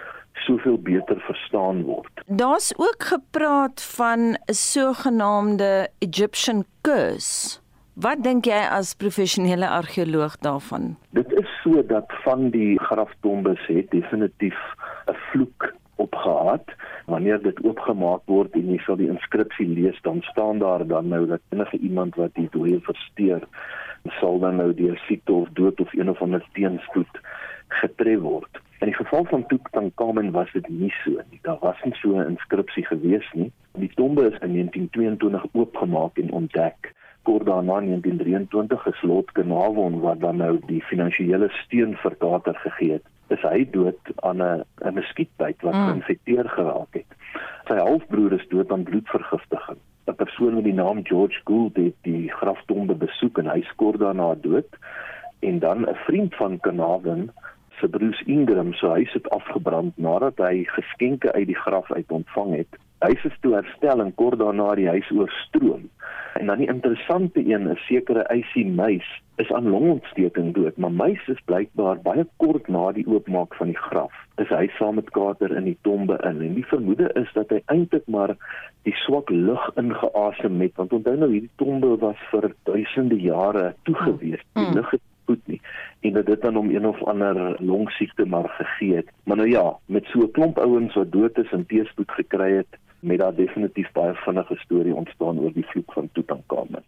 [0.45, 2.23] soveel beter verstaan word.
[2.25, 7.60] Daar's ook gepraat van 'n sogenaamde Egyptian curse.
[7.93, 10.95] Wat dink jy as professionele argeoloog daarvan?
[11.10, 14.60] Dit is so dat van die graftombes het definitief
[15.05, 16.65] 'n vloek opgehaat.
[17.05, 21.25] Wanneer dit oopgemaak word en jy sal die inskripsie lees, dan staan daar dan nou
[21.25, 23.47] dat enige iemand wat die dooie versteur
[24.19, 27.19] sal dan nou deur siekte of dood of een of ander teenspoed
[27.67, 28.62] getref word.
[28.79, 31.39] In die geval van Tutankhamen was dit nie so nie.
[31.41, 33.51] Daar was nie so 'n inskripsie gewees nie.
[33.71, 36.93] Die tombe is in 1922 oopgemaak en ontdek.
[37.21, 42.91] Kort daarna in 1923 geslot Genavon wat dan nou die finansiële steun vir Carter gegee
[42.91, 43.03] het.
[43.27, 45.88] Is hy dood aan 'n 'n skietbyt wat mm.
[45.88, 47.12] geïnfekteer geraak het.
[47.67, 49.77] Sy halfbroer is dood aan bloedvergiftiging.
[50.38, 54.36] 'n Persoon met die naam George Gould het die graftombe besoek en hy skor daarna
[54.41, 54.69] dood.
[55.39, 57.32] En dan 'n vriend van Genavon
[57.80, 62.56] se Bruce Ingram se huis het afgebrand nadat hy geskenke uit die graf uit ontvang
[62.56, 62.78] het.
[63.00, 65.89] Hy is toe herstel en kort daarna die huis oorstroom.
[66.34, 71.28] En dan die interessante een is sekere Icy Muis is aan longontsteking dood, maar Muis
[71.28, 74.13] is blykbaar baie kort na die oopmaak van die graf.
[74.41, 77.62] Is hy saam met Kater in die tombe in en die vermoede is dat hy
[77.73, 78.34] eintlik maar
[78.88, 84.43] die swak lug ingeasem het want onthou nou hierdie tombe was vir duisende jare toegewees.
[84.56, 84.80] Die hmm.
[84.80, 85.62] lug het goed nie
[86.08, 89.10] en dat dit dan om een of ander longsiekte maar gegee het.
[89.23, 92.78] Maar nou ja, met so 'n klomp ouens wat dood is en teëspoed gekry het,
[93.00, 96.84] met daar definitief baie vinnige storie ontstaan oor die vloek van Tutankhamen.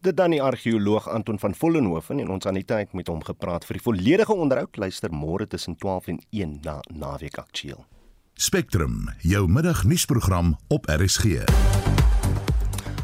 [0.00, 3.64] Dit dan die argeoloog Anton van Vollenhoven en ons aan die tyd met hom gepraat
[3.64, 7.84] vir die volledige onderhoud luister môre tussen 12 en 1 na Naweek Aktueel.
[8.36, 11.24] Spectrum, jou middagnuusprogram op RSG.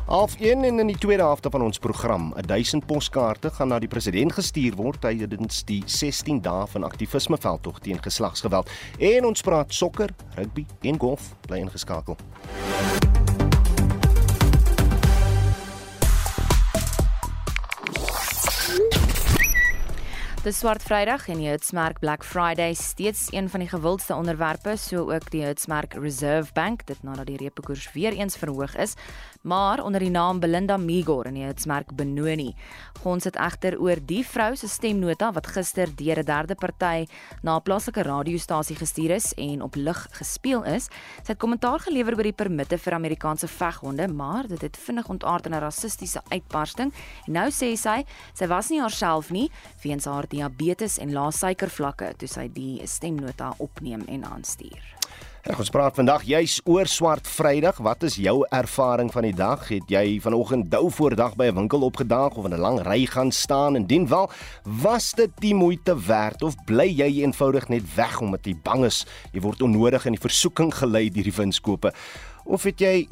[0.06, 3.88] Half 1 en in die tweede helfte van ons program, 1000 poskaarte gaan na die
[3.88, 8.70] president gestuur word tydens die 16 dae van aktivisme veldtog teen geslagsgeweld.
[8.98, 12.18] En ons praat sokker, rugby en golf bly ingeskakel.
[20.40, 25.12] Dis swart Vrydag en die Hitsmerk Black Friday steeds een van die gewildste onderwerpe, so
[25.12, 28.94] ook die Hitsmerk Reserve Bank, dit nadat die repo koers weer eens verhoog is
[29.42, 32.55] maar onder die naam Belinda Migor in die hitsmerk Benoni.
[33.09, 37.07] Ons het egter oor die vrou se stemnota wat gister deur 'n derde party
[37.42, 40.88] na 'n plaaslike radiostasie gestuur is en op lig gespeel is.
[41.22, 45.46] Sy het kommentaar gelewer oor die permitte vir Amerikaanse veghonde, maar dit het vinnig ontaard
[45.46, 46.92] in 'n rassistiese uitbarsting.
[47.26, 49.50] En nou sê sy, sy was nie haarself nie
[49.83, 55.00] weens haar diabetes en lae suikervlakke toe sy die stemnota opneem en aanstuur.
[55.40, 57.79] En ons praat vandag juis oor swart Vrydag.
[57.81, 59.62] Wat is jou ervaring van die dag?
[59.70, 63.33] Het jy vanoggend dou voordag by 'n winkel opgedaag of in 'n lang ry gaan
[63.33, 64.31] staan en dien wel,
[64.64, 69.07] was dit die moeite werd of bly jy eenvoudig net weg omdat jy bang is
[69.33, 71.92] jy word onnodig in die versoeking gelei deur die winskoope?
[72.44, 73.09] Of het jy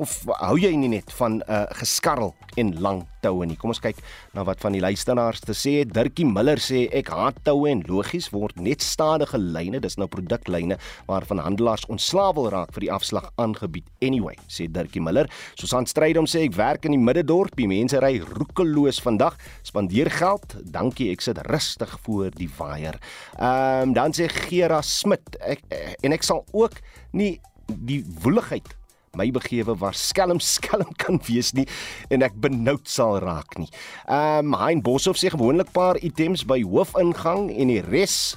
[0.00, 3.56] of hou jy nie net van 'n uh, geskarrel en lang toue nie.
[3.56, 3.96] Kom ons kyk
[4.34, 5.92] na wat van die luisteraars te sê het.
[5.94, 10.78] Dirkie Miller sê ek haat toue en logies word net stadige lyne, dis nou produklyne
[11.06, 13.86] waarvan handelaars ontslaaw wil raak vir die afslag aangebied.
[14.02, 15.30] Anyway, sê Dirkie Miller.
[15.56, 20.56] Susan Strydom sê ek werk in die middedorp, die mense ry roekeloos vandag, spandeer geld.
[20.64, 22.98] Dankie, ek sit rustig voor die waier.
[23.38, 25.62] Ehm um, dan sê Gera Smit, ek
[26.02, 26.80] en ek sal ook
[27.12, 28.66] nie die woeligheid
[29.16, 31.66] my begewe waar skelm skelm kan wees nie
[32.10, 33.70] en ek benoud sal raak nie.
[34.06, 38.36] Ehm um, Hein Boshoff sê gewoonlik paar items by hoofingang en die res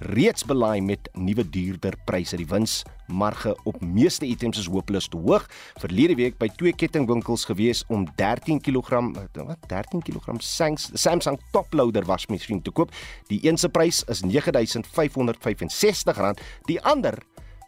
[0.00, 2.36] reeds belaai met nuwe duurder pryse.
[2.36, 5.48] Die winsmarge op meeste items is hopeloos te hoog.
[5.80, 9.36] Verlede week by twee kettingwinkels gewees om 13 kg wat
[9.70, 12.90] 13 kg Samsung top loader wasmasjien te koop.
[13.30, 16.34] Die een se prys is R9565,
[16.68, 17.18] die ander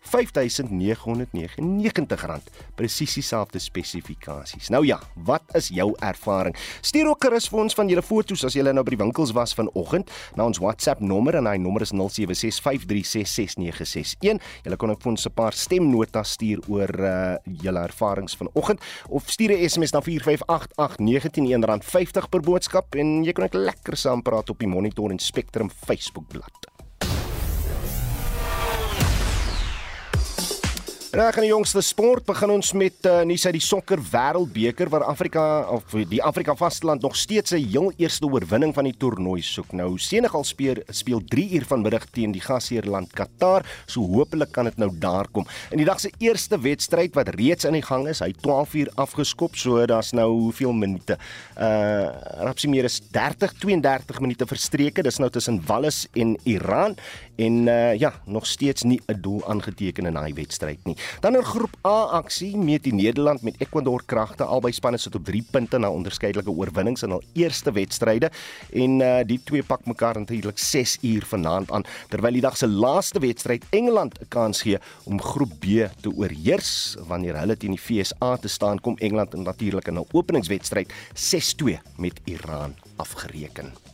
[0.06, 2.46] R5999
[2.78, 4.70] presies dieselfde spesifikasies.
[4.70, 6.56] Nou ja, wat is jou ervaring?
[6.80, 9.54] Stuur ook gerus vir ons van julle foto's as julle nou by die winkels was
[9.58, 10.06] vanoggend
[10.36, 11.98] na ons WhatsApp nommer en hy nommer is 0765366961.
[14.64, 19.30] Julle kan ook vir ons 'n paar stemnotas stuur oor uh, julle ervarings vanoggend of
[19.30, 24.50] stuur 'n SMS na 4588919 R50 per boodskap en jy kan net lekker saam praat
[24.50, 26.77] op die Monitor en Spectrum Facebookblad.
[31.08, 35.06] Reg in die jongste sport begin ons met uh, nuus uit die sokker wêreldbeker waar
[35.08, 35.42] Afrika
[35.72, 39.70] of die Afrika vasteland nog steeds sy heel eerste oorwinning van die toernooi soek.
[39.72, 44.76] Nou Senegal speel speel 3 uur vanmiddag teen die gasheerland Qatar, so hopelik kan dit
[44.76, 45.48] nou daar kom.
[45.72, 48.92] In die dag se eerste wedstryd wat reeds in die gang is, hy 12 uur
[49.00, 51.16] afgeskop, so daar's nou hoeveel minute?
[51.56, 52.12] Uh
[52.44, 55.06] rapsie meer is 30 32 minute verstreke.
[55.08, 57.00] Dis nou tussen Wallis en Iran
[57.38, 60.96] en uh ja, nog steeds nie 'n doel aangeteken in daai wedstryd nie.
[61.20, 64.44] Dan in groep A aksie meet die Nederland met Ecuador kragte.
[64.44, 68.30] Albei spanne sit op 3 punte na onderskeidelike oorwinnings in hul eerste wedstryde
[68.72, 72.68] en uh, die twee pak mekaar natuurlik 6 uur vanaand aan terwyl die dag se
[72.68, 77.80] laaste wedstryd Engeland 'n kans gee om groep B te oorheers wanneer hulle teen die
[77.80, 83.87] FSA te staan kom Engeland natuurlik in 'n openingswedstryd 6-2 met Iran afgereken.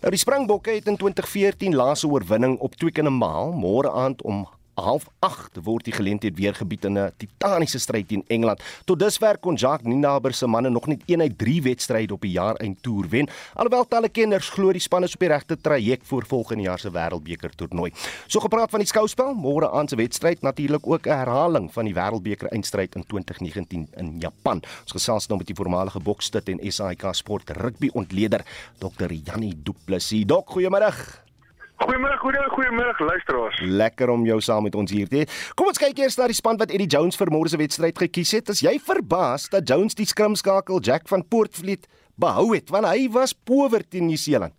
[0.00, 3.18] Nou die Springbokke het in 2014 laaste oorwinning op Twickenham
[3.52, 4.46] môre aand om
[4.80, 8.60] half 8 word die geleentheid weer gebied in 'n titaniese stryd teen Engeland.
[8.84, 12.30] Tot dusver kon Jacques Nienaber se manne nog net een uit 3 wedstryde op die
[12.30, 16.26] jaar eindtoer wen, alhoewel talle kenners glo die span is op die regte traject vir
[16.26, 17.92] volgende jaar se Wêreldbeker toernooi.
[18.26, 21.94] So gepraat van die skouspel, môre aand se wedstryd natuurlik ook 'n herhaling van die
[21.94, 24.62] Wêreldbeker eindstryd in 2019 in Japan.
[24.82, 28.44] Ons gesels nou met die voormalige boksstut en SAIK sport rugby ontleder
[28.78, 29.12] Dr.
[29.12, 30.26] Jannie Du Plessis.
[30.26, 31.29] Dok, goeiemôre.
[31.80, 33.58] Goeiemôre, goeie goeiemôre luisteraars.
[33.64, 35.28] Lekker om jou saam met ons hier te hê.
[35.56, 38.34] Kom ons kyk eers na die span wat Eddie Jones vir môre se wedstryd gekies
[38.36, 38.52] het.
[38.52, 41.88] Is jy verbaas dat Jones die skrimskakel Jack van Poortvliet
[42.20, 44.52] behou het want hy was power teen Nieu-Seeland?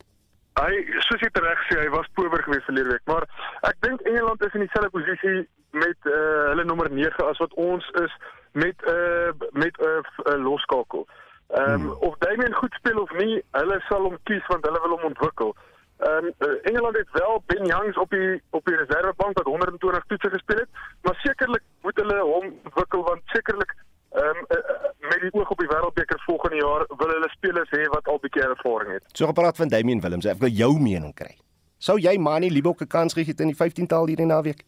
[0.58, 3.30] Hy soos jy reg sê, hy was power geweest verlede week, maar
[3.70, 5.46] ek dink Engeland is in dieselfde posisie
[5.78, 8.16] met uh, hulle nommer 9 as wat ons is
[8.58, 11.06] met 'n uh, eh, met 'n uh, uh, loskakel.
[11.54, 12.10] Ehm um, hmm.
[12.10, 15.56] of Damien goed speel of nie, hulle sal hom kies want hulle wil hom ontwikkel.
[16.02, 20.30] Ehm um, Engeland het wel Ben Youngs op die op die reservebank wat 120 toetse
[20.30, 20.70] gespeel het,
[21.02, 23.76] maar sekerlik moet hulle hom ontwikkel want sekerlik
[24.10, 27.84] ehm um, uh, met die oog op die wêreldbeker volgende jaar wil hulle spelers hê
[27.94, 29.04] wat al bietjie ervaring het.
[29.14, 31.38] So gepraat van Damian Williams, ek wil jou mening kry.
[31.78, 34.64] Sou jy Mani Libok 'n kans gegee het in die 15taal hierdie naweek?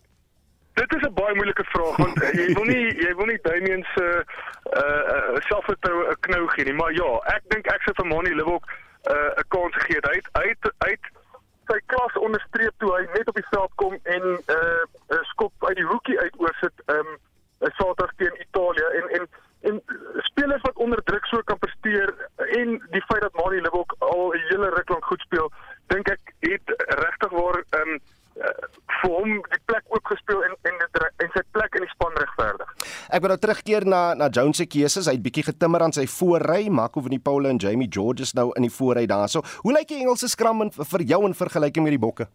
[0.74, 4.06] Dit is 'n baie moeilike vraag want jy wil nie jy wil nie Damian se
[4.06, 8.38] uh, uh selfvertroue 'n knou gee nie, maar ja, ek dink ek sou vir Mani
[8.38, 10.06] Libok 'n uh, kans gegee het.
[10.12, 11.22] Hy het hy het, hy het
[11.68, 15.54] sy klas onderstreep toe hy net op die veld kom en 'n uh, uh, skop
[15.68, 17.16] uit die hoekie uit oorsit um ehm,
[17.64, 19.28] Saterdag teen Italië en en
[19.70, 19.84] en
[20.30, 24.44] spelers wat onder druk so kan presteer en die feit dat Mari Libok al 'n
[24.50, 25.52] hele ruk lank goed speel
[25.88, 28.00] dink ek het regtig waar um
[28.38, 28.66] uh,
[29.02, 30.76] vir hom die plek ook gespeel en en
[31.18, 32.70] en sy plek in die span regverdig.
[33.10, 35.08] Ek wil nou terugkeer na na Jones se keuses.
[35.08, 38.50] Hy het bietjie getimmer aan sy voorry, Marco van die Paul en Jamie Georges nou
[38.58, 39.44] in die voorry daarso.
[39.64, 42.28] Hoe lyk die Engelse skram in, vir jou in vergelyking met die Bokke?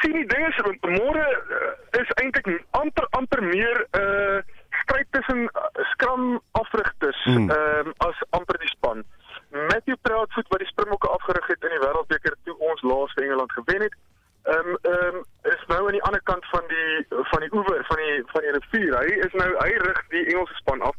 [0.00, 2.48] Sien die ding is môre uh, is eintlik
[2.80, 4.40] amper amper meer 'n uh,
[4.82, 7.50] stryd tussen uh, skram afrigters hmm.
[7.50, 9.04] um, as amper die span.
[9.52, 13.52] Matthew Proudfoot wat die Springbokke afgerig het in die Wêreldbeker toe ons laas vir Engeland
[13.52, 13.96] gewen het
[14.46, 17.84] ehm um, ehm um, is nou aan die ander kant van die van die oewer
[17.84, 18.98] van die van die rivier.
[18.98, 20.96] Hy is nou hy rig die Engelse span af.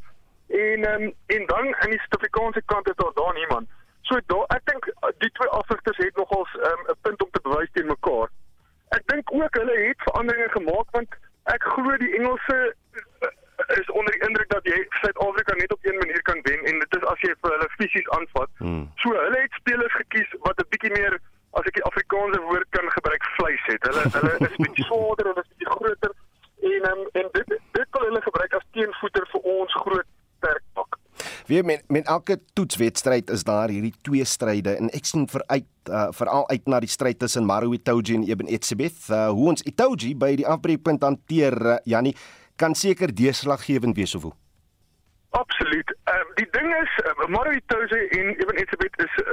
[0.47, 3.69] En ehm um, en dan aan die Suid-Afrikaanse kant is daar daar niemand.
[4.01, 4.89] So daar ek dink
[5.23, 8.27] die twee afrigters het nogals ehm, 'n um, punt om te bewys teen mekaar.
[8.97, 11.17] Ek dink ook hulle het veranderinge gemaak want
[11.55, 12.57] ek glo die Engelse
[13.21, 13.31] uh,
[13.79, 16.99] is onder die indruk dat jy Suid-Afrika net op een manier kan wen en dit
[16.99, 18.51] is as jy vir hulle fisies aanvat.
[18.57, 18.85] Hmm.
[18.95, 21.19] So hulle het spelers gekies wat 'n bietjie meer
[21.57, 23.89] as ek die Afrikaanse woord kan gebruik vleis het.
[23.89, 26.15] Hulle hulle is bietjie swaarder, hulle is bietjie groter
[26.67, 30.99] en um, en dit dit kan hulle gebruik as teenvoeter vir ons groot sterk pak.
[31.49, 36.07] Wie met met elke toetswedstryd is daar hierdie twee stryde en ek sien veruit uh,
[36.15, 39.07] veral uit na die stryd tussen Maru Itoji en Eben Etzebeth.
[39.09, 42.15] Uh, hoe ons Itoji by die afbreekpunt hanteer, uh, Jannie,
[42.57, 44.35] kan seker deurslaggewend wees of hoe?
[45.37, 45.89] Absoluut.
[46.09, 49.25] Um, die ding is uh, Mario Touze en Evan Etzebeth is uh,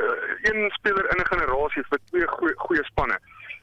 [0.43, 3.19] een speler in 'n generasie vir twee goeie goeie spanne.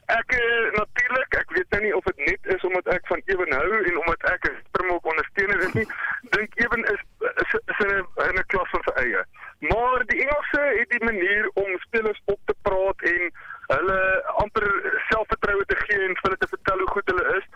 [0.05, 3.53] Ek uh, natuurlik, ek weet nou nie of dit net is omdat ek van Evan
[3.59, 5.87] hou en omdat ek 'n Springbok ondersteuner is nie.
[6.35, 7.01] Dink Evan is
[7.43, 9.23] is, is in 'n in 'n klas van sy eie.
[9.59, 13.31] Maar die Engelse het die manier om spelers op te praat en
[13.75, 13.99] hulle
[14.43, 14.67] amper
[15.09, 17.47] selfvertroue te gee en vir hulle te vertel hoe goed hulle is.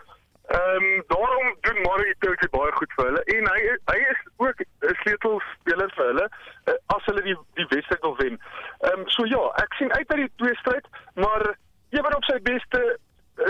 [0.46, 4.60] Ehm um, daarom doen Mario Touche baie goed vir hulle en hy hy is ook
[4.60, 6.26] 'n sleutelspeler vir hulle
[6.70, 8.38] uh, as hulle die die wedstryd wil wen.
[8.78, 11.42] Ehm um, so ja, ek sien uit na die twee stryd, maar
[11.90, 12.98] ewen op sy beste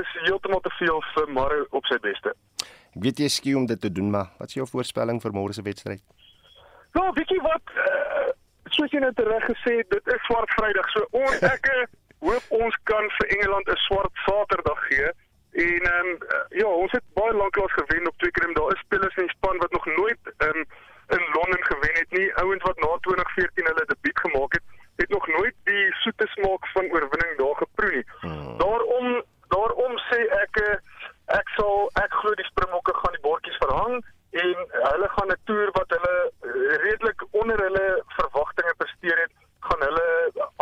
[0.01, 2.33] is heeltemal te veel vir Mario op sy beste.
[3.17, 5.63] Weet jy skieu om dit te doen, maar wat is jou voorspelling vir môre se
[5.65, 6.03] wedstryd?
[6.93, 8.27] Nou, bietjie wat uh,
[8.75, 10.91] soos jy net reg gesê het, dit is swart Vrydag.
[10.93, 11.87] So ons ek eh,
[12.27, 15.09] hoop ons kan vir Engeland 'n swart Saterdag gee.
[15.65, 16.27] En ehm um,
[16.61, 18.53] ja, ons het baie lanklaas gewen op Twickenham.
[18.59, 20.67] Daar is spelers in die span wat nog nooit ehm um,
[21.17, 22.29] in Londen gewen het nie.
[22.43, 24.67] Ouens wat na 2014 hulle debuut gemaak het,
[25.01, 28.07] het nog nooit die soete smaak van oorwinning daar geproe nie.
[28.21, 28.59] Hmm.
[28.61, 30.77] Daarom daarom sê ek eh,
[31.35, 33.97] ek sal ek glo die Springbokke gaan die bordjies verhang
[34.43, 37.87] en hulle gaan 'n toer wat hulle eh, redelik onder hulle
[38.19, 39.33] verwagtinge presteer het,
[39.67, 40.07] gaan hulle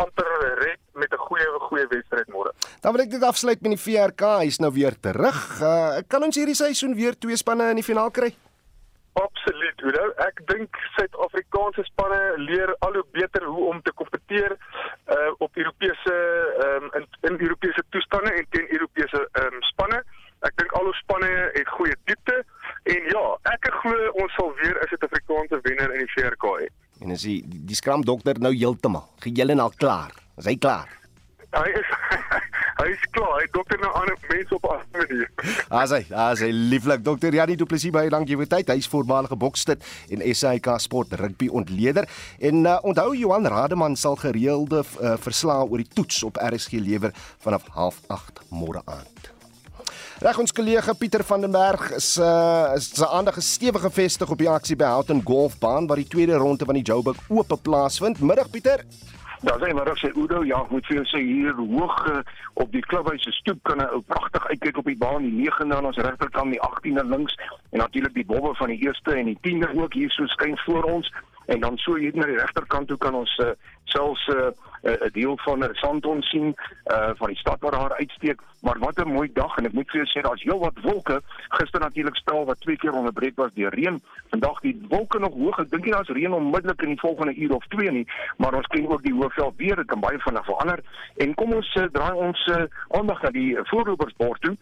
[0.03, 0.29] amper
[0.63, 2.51] red met 'n goeie goeie wedstryd môre.
[2.81, 5.37] Dan wil ek dit afsluit met die VRK, hy's nou weer terug.
[5.57, 8.29] Uh, kan ons hierdie seisoen weer twee spanne in die finaal kry?
[9.15, 10.09] Absoluut, Oudo.
[10.25, 14.57] Ek dink Suid-Afrikaanse spanne leer al hoe beter hoe om te kompeteer
[15.15, 16.15] uh op Europese
[16.65, 20.01] um, in, in Europese toestande en teen Europese um, spanne.
[20.45, 22.41] Ek dink al ons spanne het goeie diepte
[22.91, 23.23] en ja,
[23.53, 26.69] ek glo ons sal weer 'n Suid-Afrikaanse wenner in die VRK hê.
[27.01, 30.11] En as die die skram dokter nou heeltemal, geheel en al klaar.
[30.37, 30.91] Is hy klaar?
[31.55, 31.89] Hy is
[32.81, 33.37] hy is klaar.
[33.39, 35.29] Hy dokter nou aan mense op afstand hier.
[35.69, 38.71] As hy, as hy lieflik dokter Janie Du Plessis baie dankie vir tyd.
[38.73, 39.83] Hy's voormalige bokstit
[40.13, 42.09] en SAK sport rugby ontleder.
[42.39, 47.15] En uh, onthou Johan Rademan sal gereelde uh, verslae oor die toets op RSG lewer
[47.45, 49.31] vanaf 08:30 môre aand.
[50.23, 54.39] Reg ons kollega Pieter van den Berg is uh, is se aandag gestewig gefestig op
[54.39, 58.23] die aksie by Houghton Golfbaan waar die tweede ronde van die Joburg Ope plaasvind.
[58.23, 58.85] Middag Pieter.
[59.41, 62.21] Ja, sê maar, sê Udo, ja, moet vir jou sê hier hoog uh,
[62.53, 65.75] op die klubhuis se stoep kan 'n ou pragtig uitkyk op die baan, die 9de
[65.75, 67.35] aan ons regterkant, die 18de links
[67.71, 70.83] en natuurlik die bobbe van die eerste en die 10de ook hier so skyn voor
[70.83, 71.11] ons
[71.45, 73.51] en dan so hier na die regterkant toe kan ons uh,
[73.83, 76.55] selfs 'n uh, uh, deel van 'n Sandton sien
[76.91, 78.39] uh van die stad waar daar uitsteek.
[78.61, 81.21] Maar wat 'n mooi dag en ek moet vir jou sê daar's heelwat wolke.
[81.49, 84.01] Gister natuurlik spel wat twee keer onderbreek was deur reën.
[84.29, 85.59] Vandag die wolke nog hoog.
[85.59, 88.67] Ek dink nie daar's reën onmiddellik in die volgende uur of twee nie maar ons
[88.67, 89.75] ken ook die hoofveld weer.
[89.75, 90.79] Dit kan baie vinnig verander.
[91.17, 94.55] En kom ons uh, draai ons uh, aandag na die voorlopersbord toe.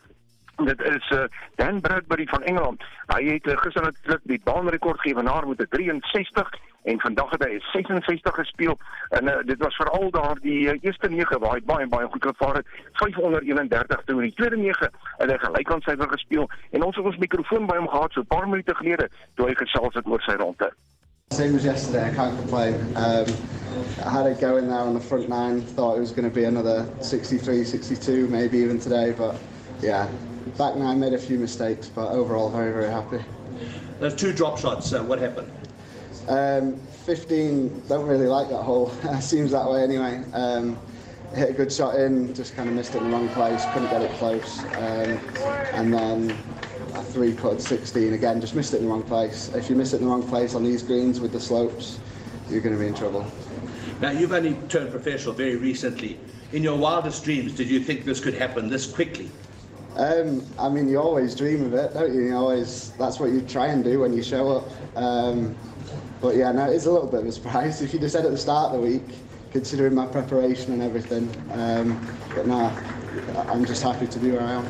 [0.66, 1.24] Dit is uh,
[1.56, 2.84] Dan Bradbury van Engeland.
[3.08, 6.54] Hy het uh, gister natuurlik die baanrekord geëwenaar met 'n 63
[6.84, 8.78] en vandag het hy 66 gespeel
[9.10, 12.26] en uh, dit was veral daar die uh, eerste 9 waar hy baie baie goed
[12.32, 12.68] gevaar het
[13.02, 17.22] 531 toe in die tweede 9 het hy gelykant syfer gespeel en ons het ons
[17.28, 20.36] mikrofoon by hom gehad so 'n paar minute gelede toe hy gesels het oor sy
[20.40, 20.74] ronde
[21.32, 22.76] Same as yesterday, I can't complain.
[22.96, 23.26] Um,
[24.06, 26.44] I had it going there on the front nine, thought it was going to be
[26.44, 29.36] another 63, 62, maybe even today, but
[29.82, 30.08] yeah,
[30.60, 33.20] back nine made a few mistakes, but overall very, very happy.
[34.00, 35.52] Those two drop shots, uh, what happened?
[36.28, 38.90] Um, 15, don't really like that hole.
[39.22, 40.24] Seems that way anyway.
[40.34, 40.78] Um,
[41.36, 43.90] hit a good shot in, just kind of missed it in the wrong place, couldn't
[43.90, 44.60] get it close.
[44.78, 45.20] Um,
[45.74, 46.38] and then
[46.94, 49.50] a three putt 16, again, just missed it in the wrong place.
[49.54, 52.00] If you miss it in the wrong place on these greens with the slopes,
[52.50, 53.26] you're going to be in trouble.
[54.00, 56.20] Now, you've only turned professional very recently.
[56.52, 59.32] In your wildest dreams, did you think this could happen this quickly?
[59.96, 62.22] Um, I mean, you always dream of it, don't you?
[62.26, 64.98] You always that's what you try and do when you show up.
[64.98, 65.56] Um,
[66.22, 67.82] but yeah, no, it's a little bit of a surprise.
[67.82, 69.08] If you just said at the start of the week,
[69.52, 72.00] considering my preparation and everything, um,
[72.36, 72.72] but no,
[73.36, 74.66] I'm just happy to be where I am.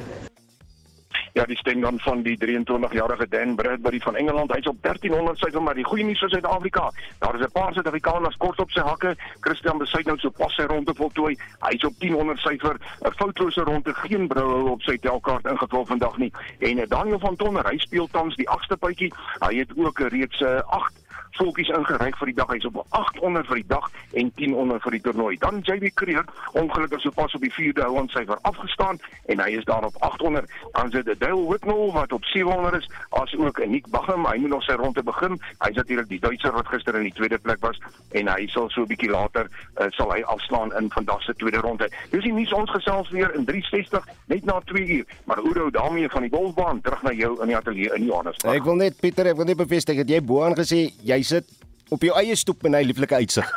[1.34, 4.51] Ja, die stem dan van die 23-jarige Dan Bradbury van Engeland.
[4.53, 8.38] Hy's op 1300 syfer, maar die goeie nuus vir Suid-Afrika, daar is 'n paar Suid-Afrikaners
[8.38, 9.15] kort op sy hakke.
[9.39, 11.38] Christian Besuit nou so pas sy ronde voltooi.
[11.59, 16.32] Hy's op 1000 syfer, 'n foutlose ronde, geen broue op sy telkaart ingevul vandag nie.
[16.59, 19.13] En eh, Daniel van Tonder, hy speel tans die 8ste puitjie.
[19.39, 21.03] Hy het ook reeds 'n 8
[21.38, 22.51] volkies ingeryk vir die dag.
[22.53, 25.38] Hy's op 8 onder vir die dag en 10 onder vir die toernooi.
[25.38, 29.65] Dan JB Creer, ongelukkig sopas op die 4de hou aan syfer afgestaan en hy is
[29.65, 30.49] daar op 800.
[30.71, 34.25] Dan sit Dale Whitnell wat op 700 is, as ook Nick Bagham.
[34.25, 35.39] Hy moet nog sy ronde begin.
[35.59, 37.79] Hy's natuurlik die Duitser wat gister in die tweede plek was
[38.11, 41.57] en hy sal so 'n bietjie later uh, sal hy afslaan in vandag se tweede
[41.57, 41.89] ronde.
[42.11, 45.05] Dis nie ons gesels weer in 360 net na 2 uur.
[45.25, 48.55] Maar Oudo daarmee van die golfbaan terug na jou in die ateljee in Johannesburg.
[48.55, 51.45] Ek wil net Pieter, ek wil net bevestig dat jy bo aangesê jy sit
[51.89, 53.49] op jou eie stoep met 'n lieflike uitsig.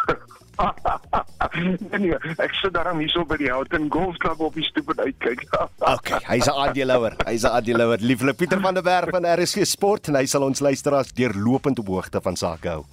[2.01, 5.05] nee, ek sit daarom hier so by die Houghton Golf Club op die stoep en
[5.05, 5.45] uitkyk.
[5.95, 7.17] okay, hy's 'n aandeelhouer.
[7.29, 8.01] Hy's 'n aandeelhouer.
[8.01, 11.87] Lieflik Pieter van der Berg van RSG Sport en hy sal ons luisteraars deurlopend op
[11.87, 12.85] hoogte van sake hou.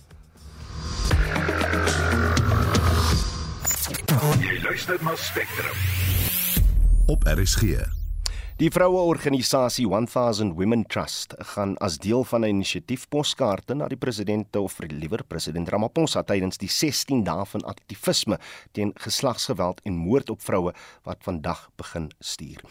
[4.39, 5.78] Jy luister na Spectrum.
[7.07, 8.03] Op RSG.
[8.54, 14.56] Die vroueorganisasie 1000 Women Trust gaan as deel van 'n inisiatief poskaarte na die president
[14.56, 18.38] of liewer president Ramaphosa tydens die 16 dae van aktivisme
[18.72, 20.74] teen geslagsgeweld en moord op vroue
[21.04, 22.62] wat vandag begin stuur.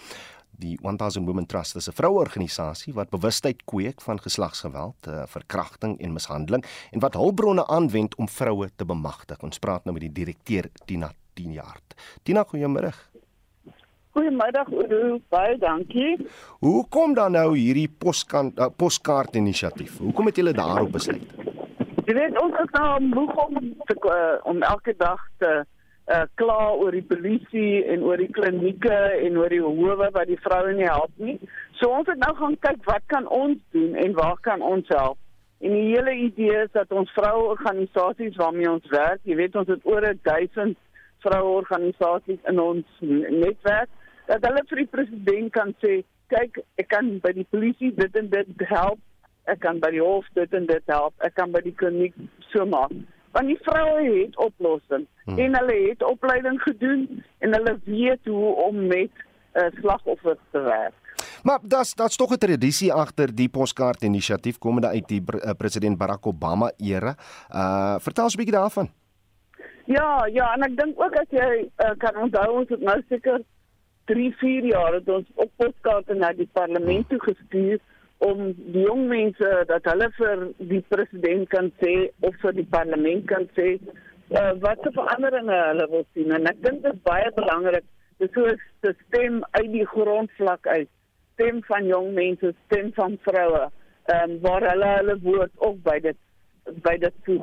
[0.50, 6.12] Die 1000 Women Trust is 'n vroueorganisasie wat bewustheid kweek van geslagsgeweld, eh, verkrachting en
[6.12, 9.42] mishandeling en wat hulpbronne aanwend om vroue te bemagtig.
[9.42, 11.80] Ons praat nou met die direkteur Tina 10 jaar.
[12.22, 12.92] Tina, goeiemôre.
[14.12, 16.18] Goeiemiddag Oudo, baie dankie.
[16.60, 19.94] Hoe kom dan nou hierdie poskant uh, poskaart inisiatief?
[20.04, 21.30] Hoekom het julle daarop besluit?
[22.04, 23.56] Jy weet ons is nou moeg om
[23.88, 28.98] te, uh, om elke dag te uh, kla oor die polisie en oor die klinieke
[29.22, 31.38] en oor die howe wat die vroue nie help nie.
[31.80, 35.16] So ons het nou gaan kyk wat kan ons doen en waar kan ons help?
[35.64, 39.88] En die hele idee is dat ons vroueorganisasies waarmee ons werk, jy weet ons het
[39.88, 40.76] oor 1000
[41.24, 43.88] vroueorganisasies in ons netwerk
[44.26, 46.02] dat hulle vir die president kan sê,
[46.32, 49.00] kyk, ek kan by die polisie dit en dit help.
[49.50, 51.14] Ek kan by die hof dit en dit help.
[51.26, 52.14] Ek kan by die kliniek
[52.52, 52.94] so maak.
[53.32, 55.38] Want die vroue het oplossings hmm.
[55.40, 57.06] en hulle het opleiding gedoen
[57.40, 59.22] en hulle weet hoe om met
[59.56, 60.98] uh, slagoffers te werk.
[61.42, 65.98] Maar dat's dat's tog 'n tradisie agter die poskaart inisiatief komende uit die uh, president
[65.98, 67.16] Barack Obama era.
[67.50, 68.88] Uh vertel ons 'n bietjie daarvan.
[69.84, 73.42] Ja, ja, en ek dink ook as jy uh, kan onthou ons het nou seker
[74.10, 77.78] 3, 4 jaar het ons op poskaarte na die parlement toe gestuur
[78.22, 83.26] om die jong mense dat hulle vir die president kan sê of vir die parlement
[83.30, 86.34] kan sê uh, wat se veranderinge hulle wil sien.
[86.34, 87.86] En ek dink dit is baie belangrik.
[88.22, 90.90] Dis so 'n stem uit die grondvlak uit.
[91.34, 93.64] Stem van jong mense, stem van vroue,
[94.14, 96.18] um, waar hulle hulle woord ook by dit
[96.82, 97.38] by dit toe.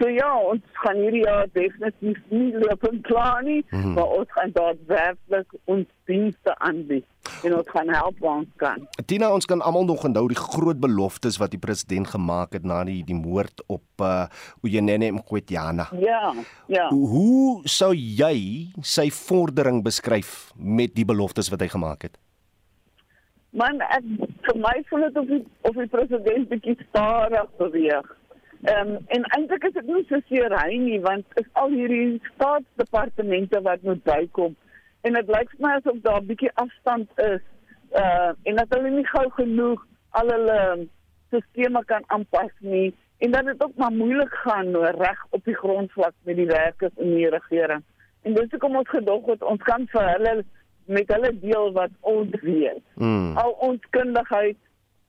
[0.00, 3.92] So ja, ons gaan hierdie jaar definitief nie loop en klaar nie, mm -hmm.
[3.92, 7.04] maar ons gaan daadwerklik ons dienste aanbied
[7.44, 8.88] en ons gaan help waar ons kan.
[9.06, 12.84] Tina, ons kan almal nog onthou die groot beloftes wat die president gemaak het na
[12.84, 14.26] die die moord op uh
[14.62, 15.88] Uyenene Mqwetjana.
[16.00, 16.34] Ja,
[16.66, 16.88] ja.
[16.88, 22.18] Hoe sou jy sy vordering beskryf met die beloftes wat hy gemaak het?
[23.52, 24.04] Man, ek
[24.46, 28.06] vir my voel dit of die, of die president bietjie stadig beweeg.
[28.62, 32.20] Ehm um, en eintlik is dit nie so seer hy nie want is al hierdie
[32.34, 34.54] staatsdepartemente wat moet bykom
[35.02, 37.42] en dit lyk vir my asof daar 'n bietjie afstand is
[38.02, 40.86] uh en dat hulle nie gou genoeg al hulle
[41.34, 46.14] sisteme kan aanpas nie en dat dit ook maar moeilik gaan reg op die grondvlak
[46.22, 47.82] met die werkers in die regering.
[48.22, 50.44] En dis hoekom ons gedog het ons kan vir hulle
[50.84, 52.82] met hulle deel wat ons weet.
[52.94, 53.36] Mm.
[53.36, 54.58] Al ons kundigheid,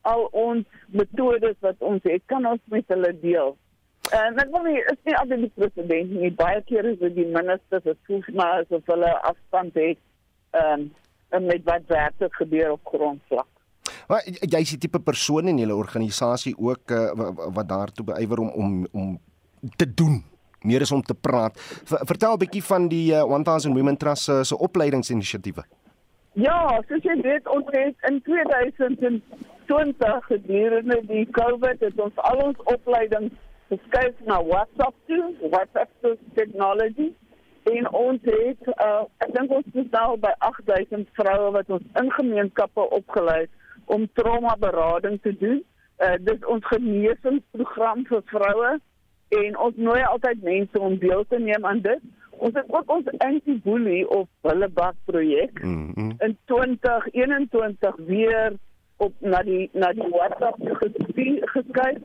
[0.10, 3.54] al ons metodes wat ons het, kan ons met hulle deel.
[4.12, 7.30] En ek wil nie is nie altyd die president nie, baie keer is dit die
[7.32, 10.02] ministers wat voel maar asof hulle afstand het
[10.60, 10.90] ehm
[11.34, 13.48] um, met wat werklik gebeur op grondvlak.
[14.08, 18.52] Maar jy is die tipe persoon in julle organisasie ook uh, wat daartoe beywer om
[18.52, 19.16] om om
[19.80, 20.20] te doen
[20.62, 21.58] meer is om te praat.
[21.86, 25.64] Vertel 'n bietjie van die uh, 1000 Women Trust se opleidingsinisiatiewe.
[26.34, 27.96] Ja, soos jy weet, ons het
[29.02, 29.24] in
[29.66, 33.32] 2020 gedurende die COVID het ons al ons opleiding
[33.72, 35.90] geskuif na WhatsApp toe, WhatsApp
[36.34, 37.12] technology.
[37.64, 42.10] En ons het uh, ek dink ons is nou by 8000 vroue wat ons in
[42.12, 43.46] gemeenskappe opgelei
[43.86, 45.62] om trauma berading te doen.
[46.04, 48.74] Uh, dit is ons genesingsprogram vir vroue
[49.38, 52.04] en ons nooi altyd mense om deel te neem aan dit.
[52.44, 56.14] Ons het ook ons anti-bully of hullebak projek mm -hmm.
[56.20, 58.60] in 2021 weer
[59.06, 60.60] op na die na die WhatsApp
[61.56, 62.02] geskuif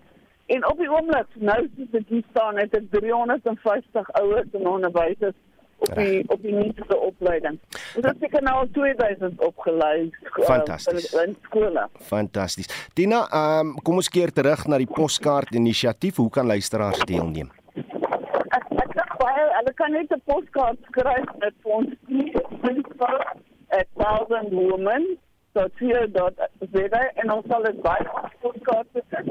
[0.55, 5.37] en op die oomblik nou soos dit hier staan het ek 350 ouers en onderwysers
[5.79, 7.59] op die op die nuutste opleiding.
[7.97, 11.13] Ons het seker nou al 2000 opgelei eh, Fantasties.
[11.15, 11.85] Uh, in skole.
[12.11, 12.71] Fantasties.
[12.99, 16.19] Tina, um, kom ons keer terug na die poskaart inisiatief.
[16.19, 17.53] Hoe kan luisteraars deelneem?
[17.77, 26.58] Ek ek dink baie hulle kan net 'n poskaart skryf met ons info@ eh, 1000women.co.za
[26.73, 28.05] webwerwe en ons sal dit baie
[28.41, 29.29] podcast sit.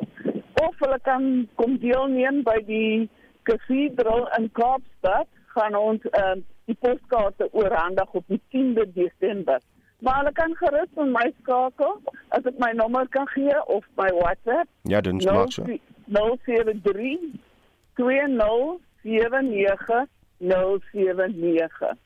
[0.61, 3.09] Of hulle kan kom deelneem by die
[3.49, 6.35] kathedraal in Kaapstad gaan ons uh,
[6.65, 9.59] die postkaarte oorhandig op die 10de Desember.
[9.99, 12.01] Maar hulle kan gerus met my skakel
[12.37, 14.67] as ek my nommer kan gee of my WhatsApp.
[14.81, 15.63] Ja, doen jy maar so.
[16.05, 17.19] 073
[17.97, 20.05] 2079
[20.37, 21.97] 079.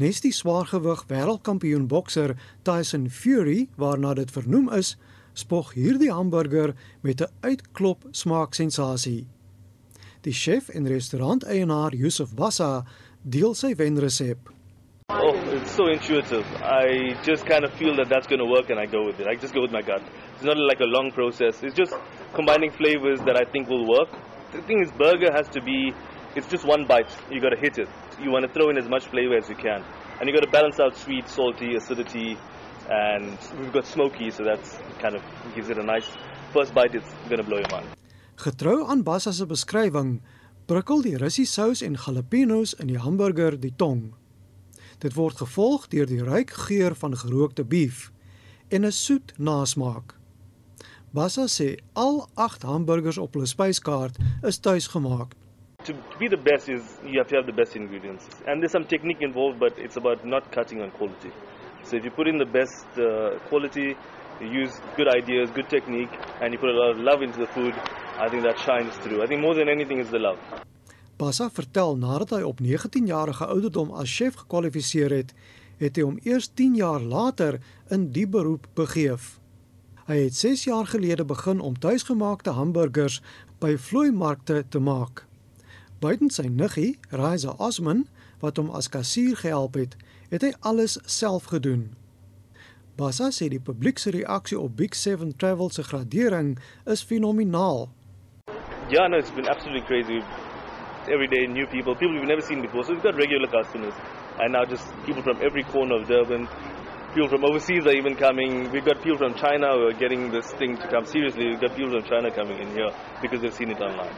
[0.00, 2.32] Nes die swaargewig wêreldkampioen bokser
[2.64, 4.94] Tyson Fury, waarna dit vernoem is,
[5.36, 6.72] spog hierdie hamburger
[7.04, 9.26] met 'n uitklop smaaksensasie.
[10.24, 12.86] Die chef en restauranteienaar Yusuf Bassa
[13.22, 14.38] deel sy wenresep.
[15.10, 16.46] Oh, it's so intuitive.
[16.64, 19.26] I just kind of feel that that's going to work and I go with it.
[19.26, 20.00] I just go with my gut.
[20.34, 21.62] It's not like a long process.
[21.62, 21.92] It's just
[22.32, 24.08] combining flavors that I think will work
[24.52, 25.92] the thing is, burger has to be.
[26.34, 27.10] It's just one bite.
[27.30, 27.88] You got to hit it.
[28.20, 29.82] You want to throw in as much flavor as you can,
[30.18, 32.36] and you got to balance out sweet, salty, acidity,
[32.88, 35.22] and we've got smoky, so that's kind of
[35.54, 36.08] gives it a nice
[36.52, 36.94] first bite.
[36.94, 37.88] It's gonna blow your mind.
[38.36, 40.20] Getrou aan Bassa se beskrywing,
[40.66, 44.14] prikkel die Russiese sous en jalapenos in die hamburger die tong.
[44.98, 48.10] Dit word gevolg deur die ryk geur van gerookte beef
[48.70, 50.17] en 'n soet nasmaak.
[51.18, 54.18] Bassa sê al 8 hamburgers op hulle spyskaart
[54.50, 55.32] is tuisgemaak.
[55.88, 58.86] To be the best is you have to have the best ingredients, and there's some
[58.94, 61.32] technique involved, but it's about not cutting on quality.
[61.82, 63.06] So if you put in the best uh,
[63.48, 63.88] quality,
[64.40, 67.50] you use good ideas, good technique, and you put a lot of love into the
[67.56, 67.74] food,
[68.24, 69.20] I think that shines through.
[69.24, 70.38] I think more than anything is the love.
[71.18, 75.34] Bassa vertel nadat hy op 19 jarige ouderdom as chef gekwalifiseer het,
[75.82, 77.58] het hy hom eers 10 jaar later
[77.90, 79.34] in die beroep begeef.
[80.08, 83.18] Hy het 6 jaar gelede begin om tuisgemaakte hamburgers
[83.60, 85.26] by vloeimarkte te maak.
[86.00, 88.06] Buiten sy niggie, Raiza Osman,
[88.40, 89.98] wat hom as kassier gehelp het,
[90.32, 91.90] het hy alles self gedoen.
[92.96, 96.54] Bassa sê die publiek se reaksie op Big 7 Travel se gradering
[96.88, 97.90] is fenomenaal.
[98.88, 100.24] Yeah, no, it's been absolutely crazy.
[101.12, 102.82] Every day, new people, people we've never seen before.
[102.82, 103.92] So we've got regular customers,
[104.40, 106.48] and now just people from every corner of Durban.
[107.18, 108.70] People from overseas are even coming.
[108.70, 111.48] We've got people from China who are getting this thing to come seriously.
[111.48, 112.90] We've got people from China coming in here
[113.20, 114.14] because they've seen it online.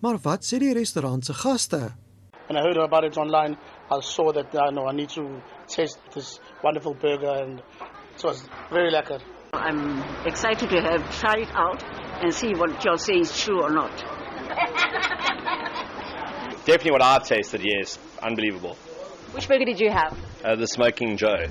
[0.00, 1.80] Maar wat sê die restaurant se gaste?
[2.48, 3.56] And I heard about it online.
[3.90, 8.46] I saw that I know I need to taste this wonderful burger, and it was
[8.70, 9.18] very lekker.
[9.52, 11.82] I'm excited to have try it out
[12.22, 13.96] and see what you're saying is true or not.
[16.64, 17.98] Definitely what I've tasted, yes.
[18.22, 18.76] Unbelievable.
[19.32, 20.16] Which burger did you have?
[20.44, 21.50] Uh, the Smoking Joe.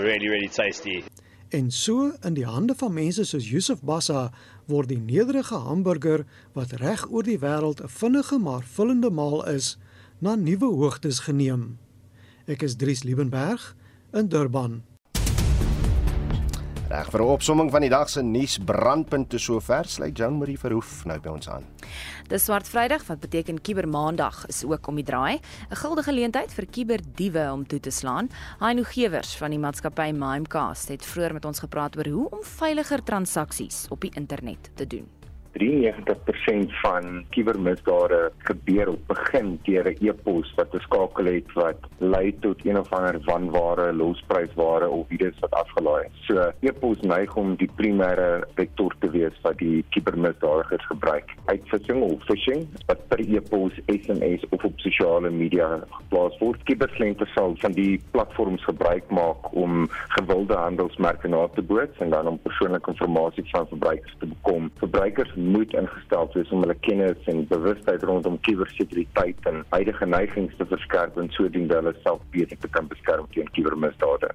[0.00, 1.04] Really, really tasty.
[1.48, 4.32] En so in die hande van mense soos Yusuf Bassa
[4.66, 9.78] word die nederige hamburger wat reg oor die wêreld 'n vinnige maar vullende maal is,
[10.18, 11.78] na nuwe hoogtes geneem.
[12.46, 13.76] Ek is Dries Liebenberg
[14.12, 14.82] in Durban.
[16.96, 21.18] Reg vir 'n opsomming van die dag se nuusbrandpunte sover sluit Jean Marie Verhoef nou
[21.20, 21.64] by ons aan.
[22.28, 25.40] Dis Swart Vrydag wat beteken Kibermaandag is ook om die draai.
[25.70, 28.30] 'n Guldige geleentheid vir kiberdiewe om toe te slaan.
[28.58, 33.02] Haino Gewers van die maatskappy Mimecast het vroeër met ons gepraat oor hoe om veiliger
[33.02, 35.15] transaksies op die internet te doen.
[35.58, 42.38] 93% van kubermisdade gebeur op begin deur 'n e-pos wat 'n skakel het wat lei
[42.40, 46.26] tot een of ander wanware, losprysware of iets wat afgelaai is.
[46.26, 51.34] So e-pos neig om die primêre vektor te wees wat die kubermisdadigers gebruik.
[51.44, 56.62] Uitvissing of phishing wat per e-pos, SMS of op sosiale media geplaas word.
[56.62, 62.26] Kuberslente sal van die platforms gebruik maak om gewilde handelsmerke na te boots en dan
[62.26, 62.94] om persoonlike
[63.36, 64.70] inligting van verbruikers te bekom.
[64.78, 70.66] Verbruikers moet ingestel wees om hulle kennis en bewustheid rondom kubersekuriteit en huidige neigings te
[70.72, 74.30] verskerp en sodoende hulle self beter te kan beskerm teen kubermisdade.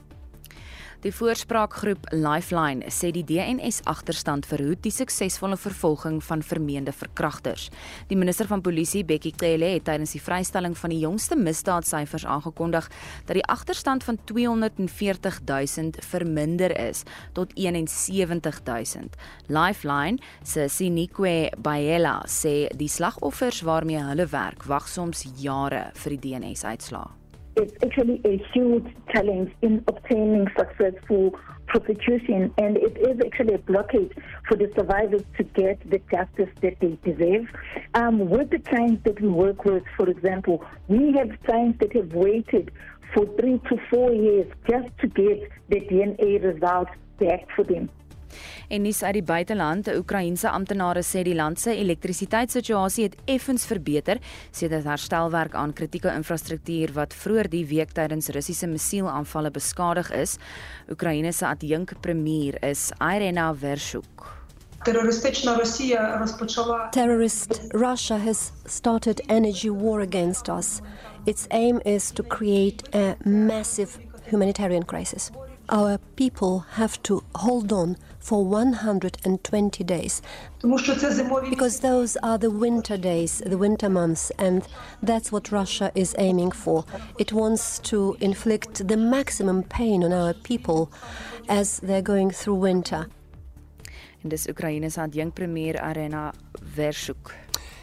[1.01, 7.71] Die voorspraakgroep Lifeline sê die DNS agterstand verhoed die suksesvolle vervolging van vermeende verkragters.
[8.11, 12.85] Die minister van Polisie, Bekkie Cele, het tydens die vrystelling van die jongste misdaadsyfers aangekondig
[13.25, 17.01] dat die agterstand van 240 000 verminder is
[17.33, 19.09] tot 71 000.
[19.49, 26.21] Lifeline se Sinikwe Bayela sê die slagoffers waarmee hulle werk wag soms jare vir die
[26.29, 27.20] DNS-uitslae.
[27.55, 31.37] It's actually a huge challenge in obtaining successful
[31.67, 34.13] prosecution and it is actually a blockade
[34.47, 37.45] for the survivors to get the justice that they deserve.
[37.93, 42.13] Um, with the clients that we work with, for example, we have clients that have
[42.13, 42.71] waited
[43.13, 47.89] for three to four years just to get the DNA results back for them.
[48.69, 54.21] En nuus uit die buiteland, Oekraïense amptenare sê die land se elektrisiteitssituasie het effens verbeter
[54.51, 60.37] sedert herstelwerk aan kritieke infrastruktuur wat vroeër die week tydens Russiese missielaanvalle beskadig is.
[60.89, 64.29] Oekraïne se adjunk premier is Irena Vershuk.
[64.83, 65.23] Terrorist
[67.73, 70.81] Russia has started energy war against us.
[71.27, 73.99] Its aim is to create a massive
[74.31, 75.31] humanitarian crisis.
[75.69, 80.21] Our people have to hold on for 120 days.
[80.61, 84.67] Because those are the winter days, the winter months, and
[85.03, 86.85] that's what Russia is aiming for.
[87.19, 90.91] It wants to inflict the maximum pain on our people
[91.49, 93.07] as they're going through winter.
[94.23, 96.31] En dis Oekraïne se adjunkpremier Arena
[96.75, 97.33] Vershuk.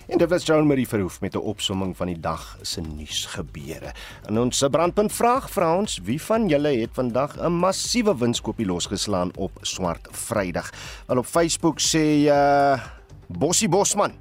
[0.08, 3.92] En dit was Joan Marie Verhoef met 'n opsomming van die dag se nuusgebeure.
[4.28, 9.30] In ons brandpunt vraag vra ons wie van julle het vandag 'n massiewe winskoopie losgeslaan
[9.36, 10.70] op Swart Vrydag.
[11.06, 12.80] Wel op Facebook sê uh
[13.26, 14.12] Bossie Bosman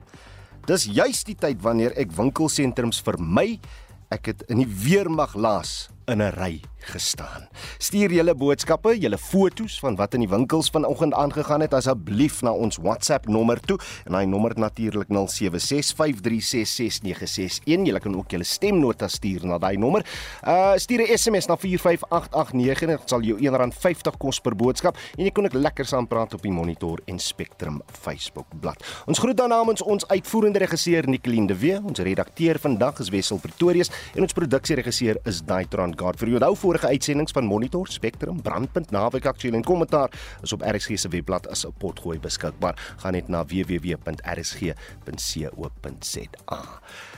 [0.68, 3.60] Dis juis die tyd wanneer ek winkelsentrums vermy.
[4.12, 7.48] Ek het in die weermag laas in 'n ry gestaan.
[7.78, 12.52] Stuur julle boodskappe, julle foto's van wat in die winkels vanoggend aangegaan het asseblief na
[12.52, 15.18] ons WhatsApp nommer toe en daai nommer natuurlik 0765366961.
[17.68, 20.06] Julle kan ook julle stemnota stuur na daai nommer.
[20.44, 25.24] Uh stuur 'n SMS na 45889 en dit sal jou R1.50 kos per boodskap en
[25.24, 28.84] jy kan ook lekker saam praat op die Monitor en Spectrum Facebook bladsy.
[29.06, 33.38] Ons groet dan namens ons uitvoerende regisseur Nicoline de Wee, ons redakteur vandag is Wessel
[33.38, 36.20] Pretorius en ons produksieregisseur is Daitron Gard.
[36.20, 40.12] Vir jou nou vorige uitsendings van Monitor, Spectrum, Brandpunt, Naweek Aktueel en Kommentaar
[40.42, 42.94] is op RSG se webblad as 'n potgooi beskikbaar.
[42.98, 44.76] Gaan net na www.rsg.co.za.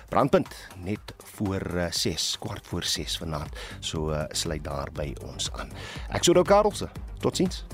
[0.10, 0.48] Brandpunt
[0.84, 3.56] net voor 6, uh, kwart voor 6 vanaand.
[3.80, 5.72] So uh, sluit daar by ons aan.
[6.10, 6.90] Ek sou Karelse.
[7.20, 7.66] Totsiens.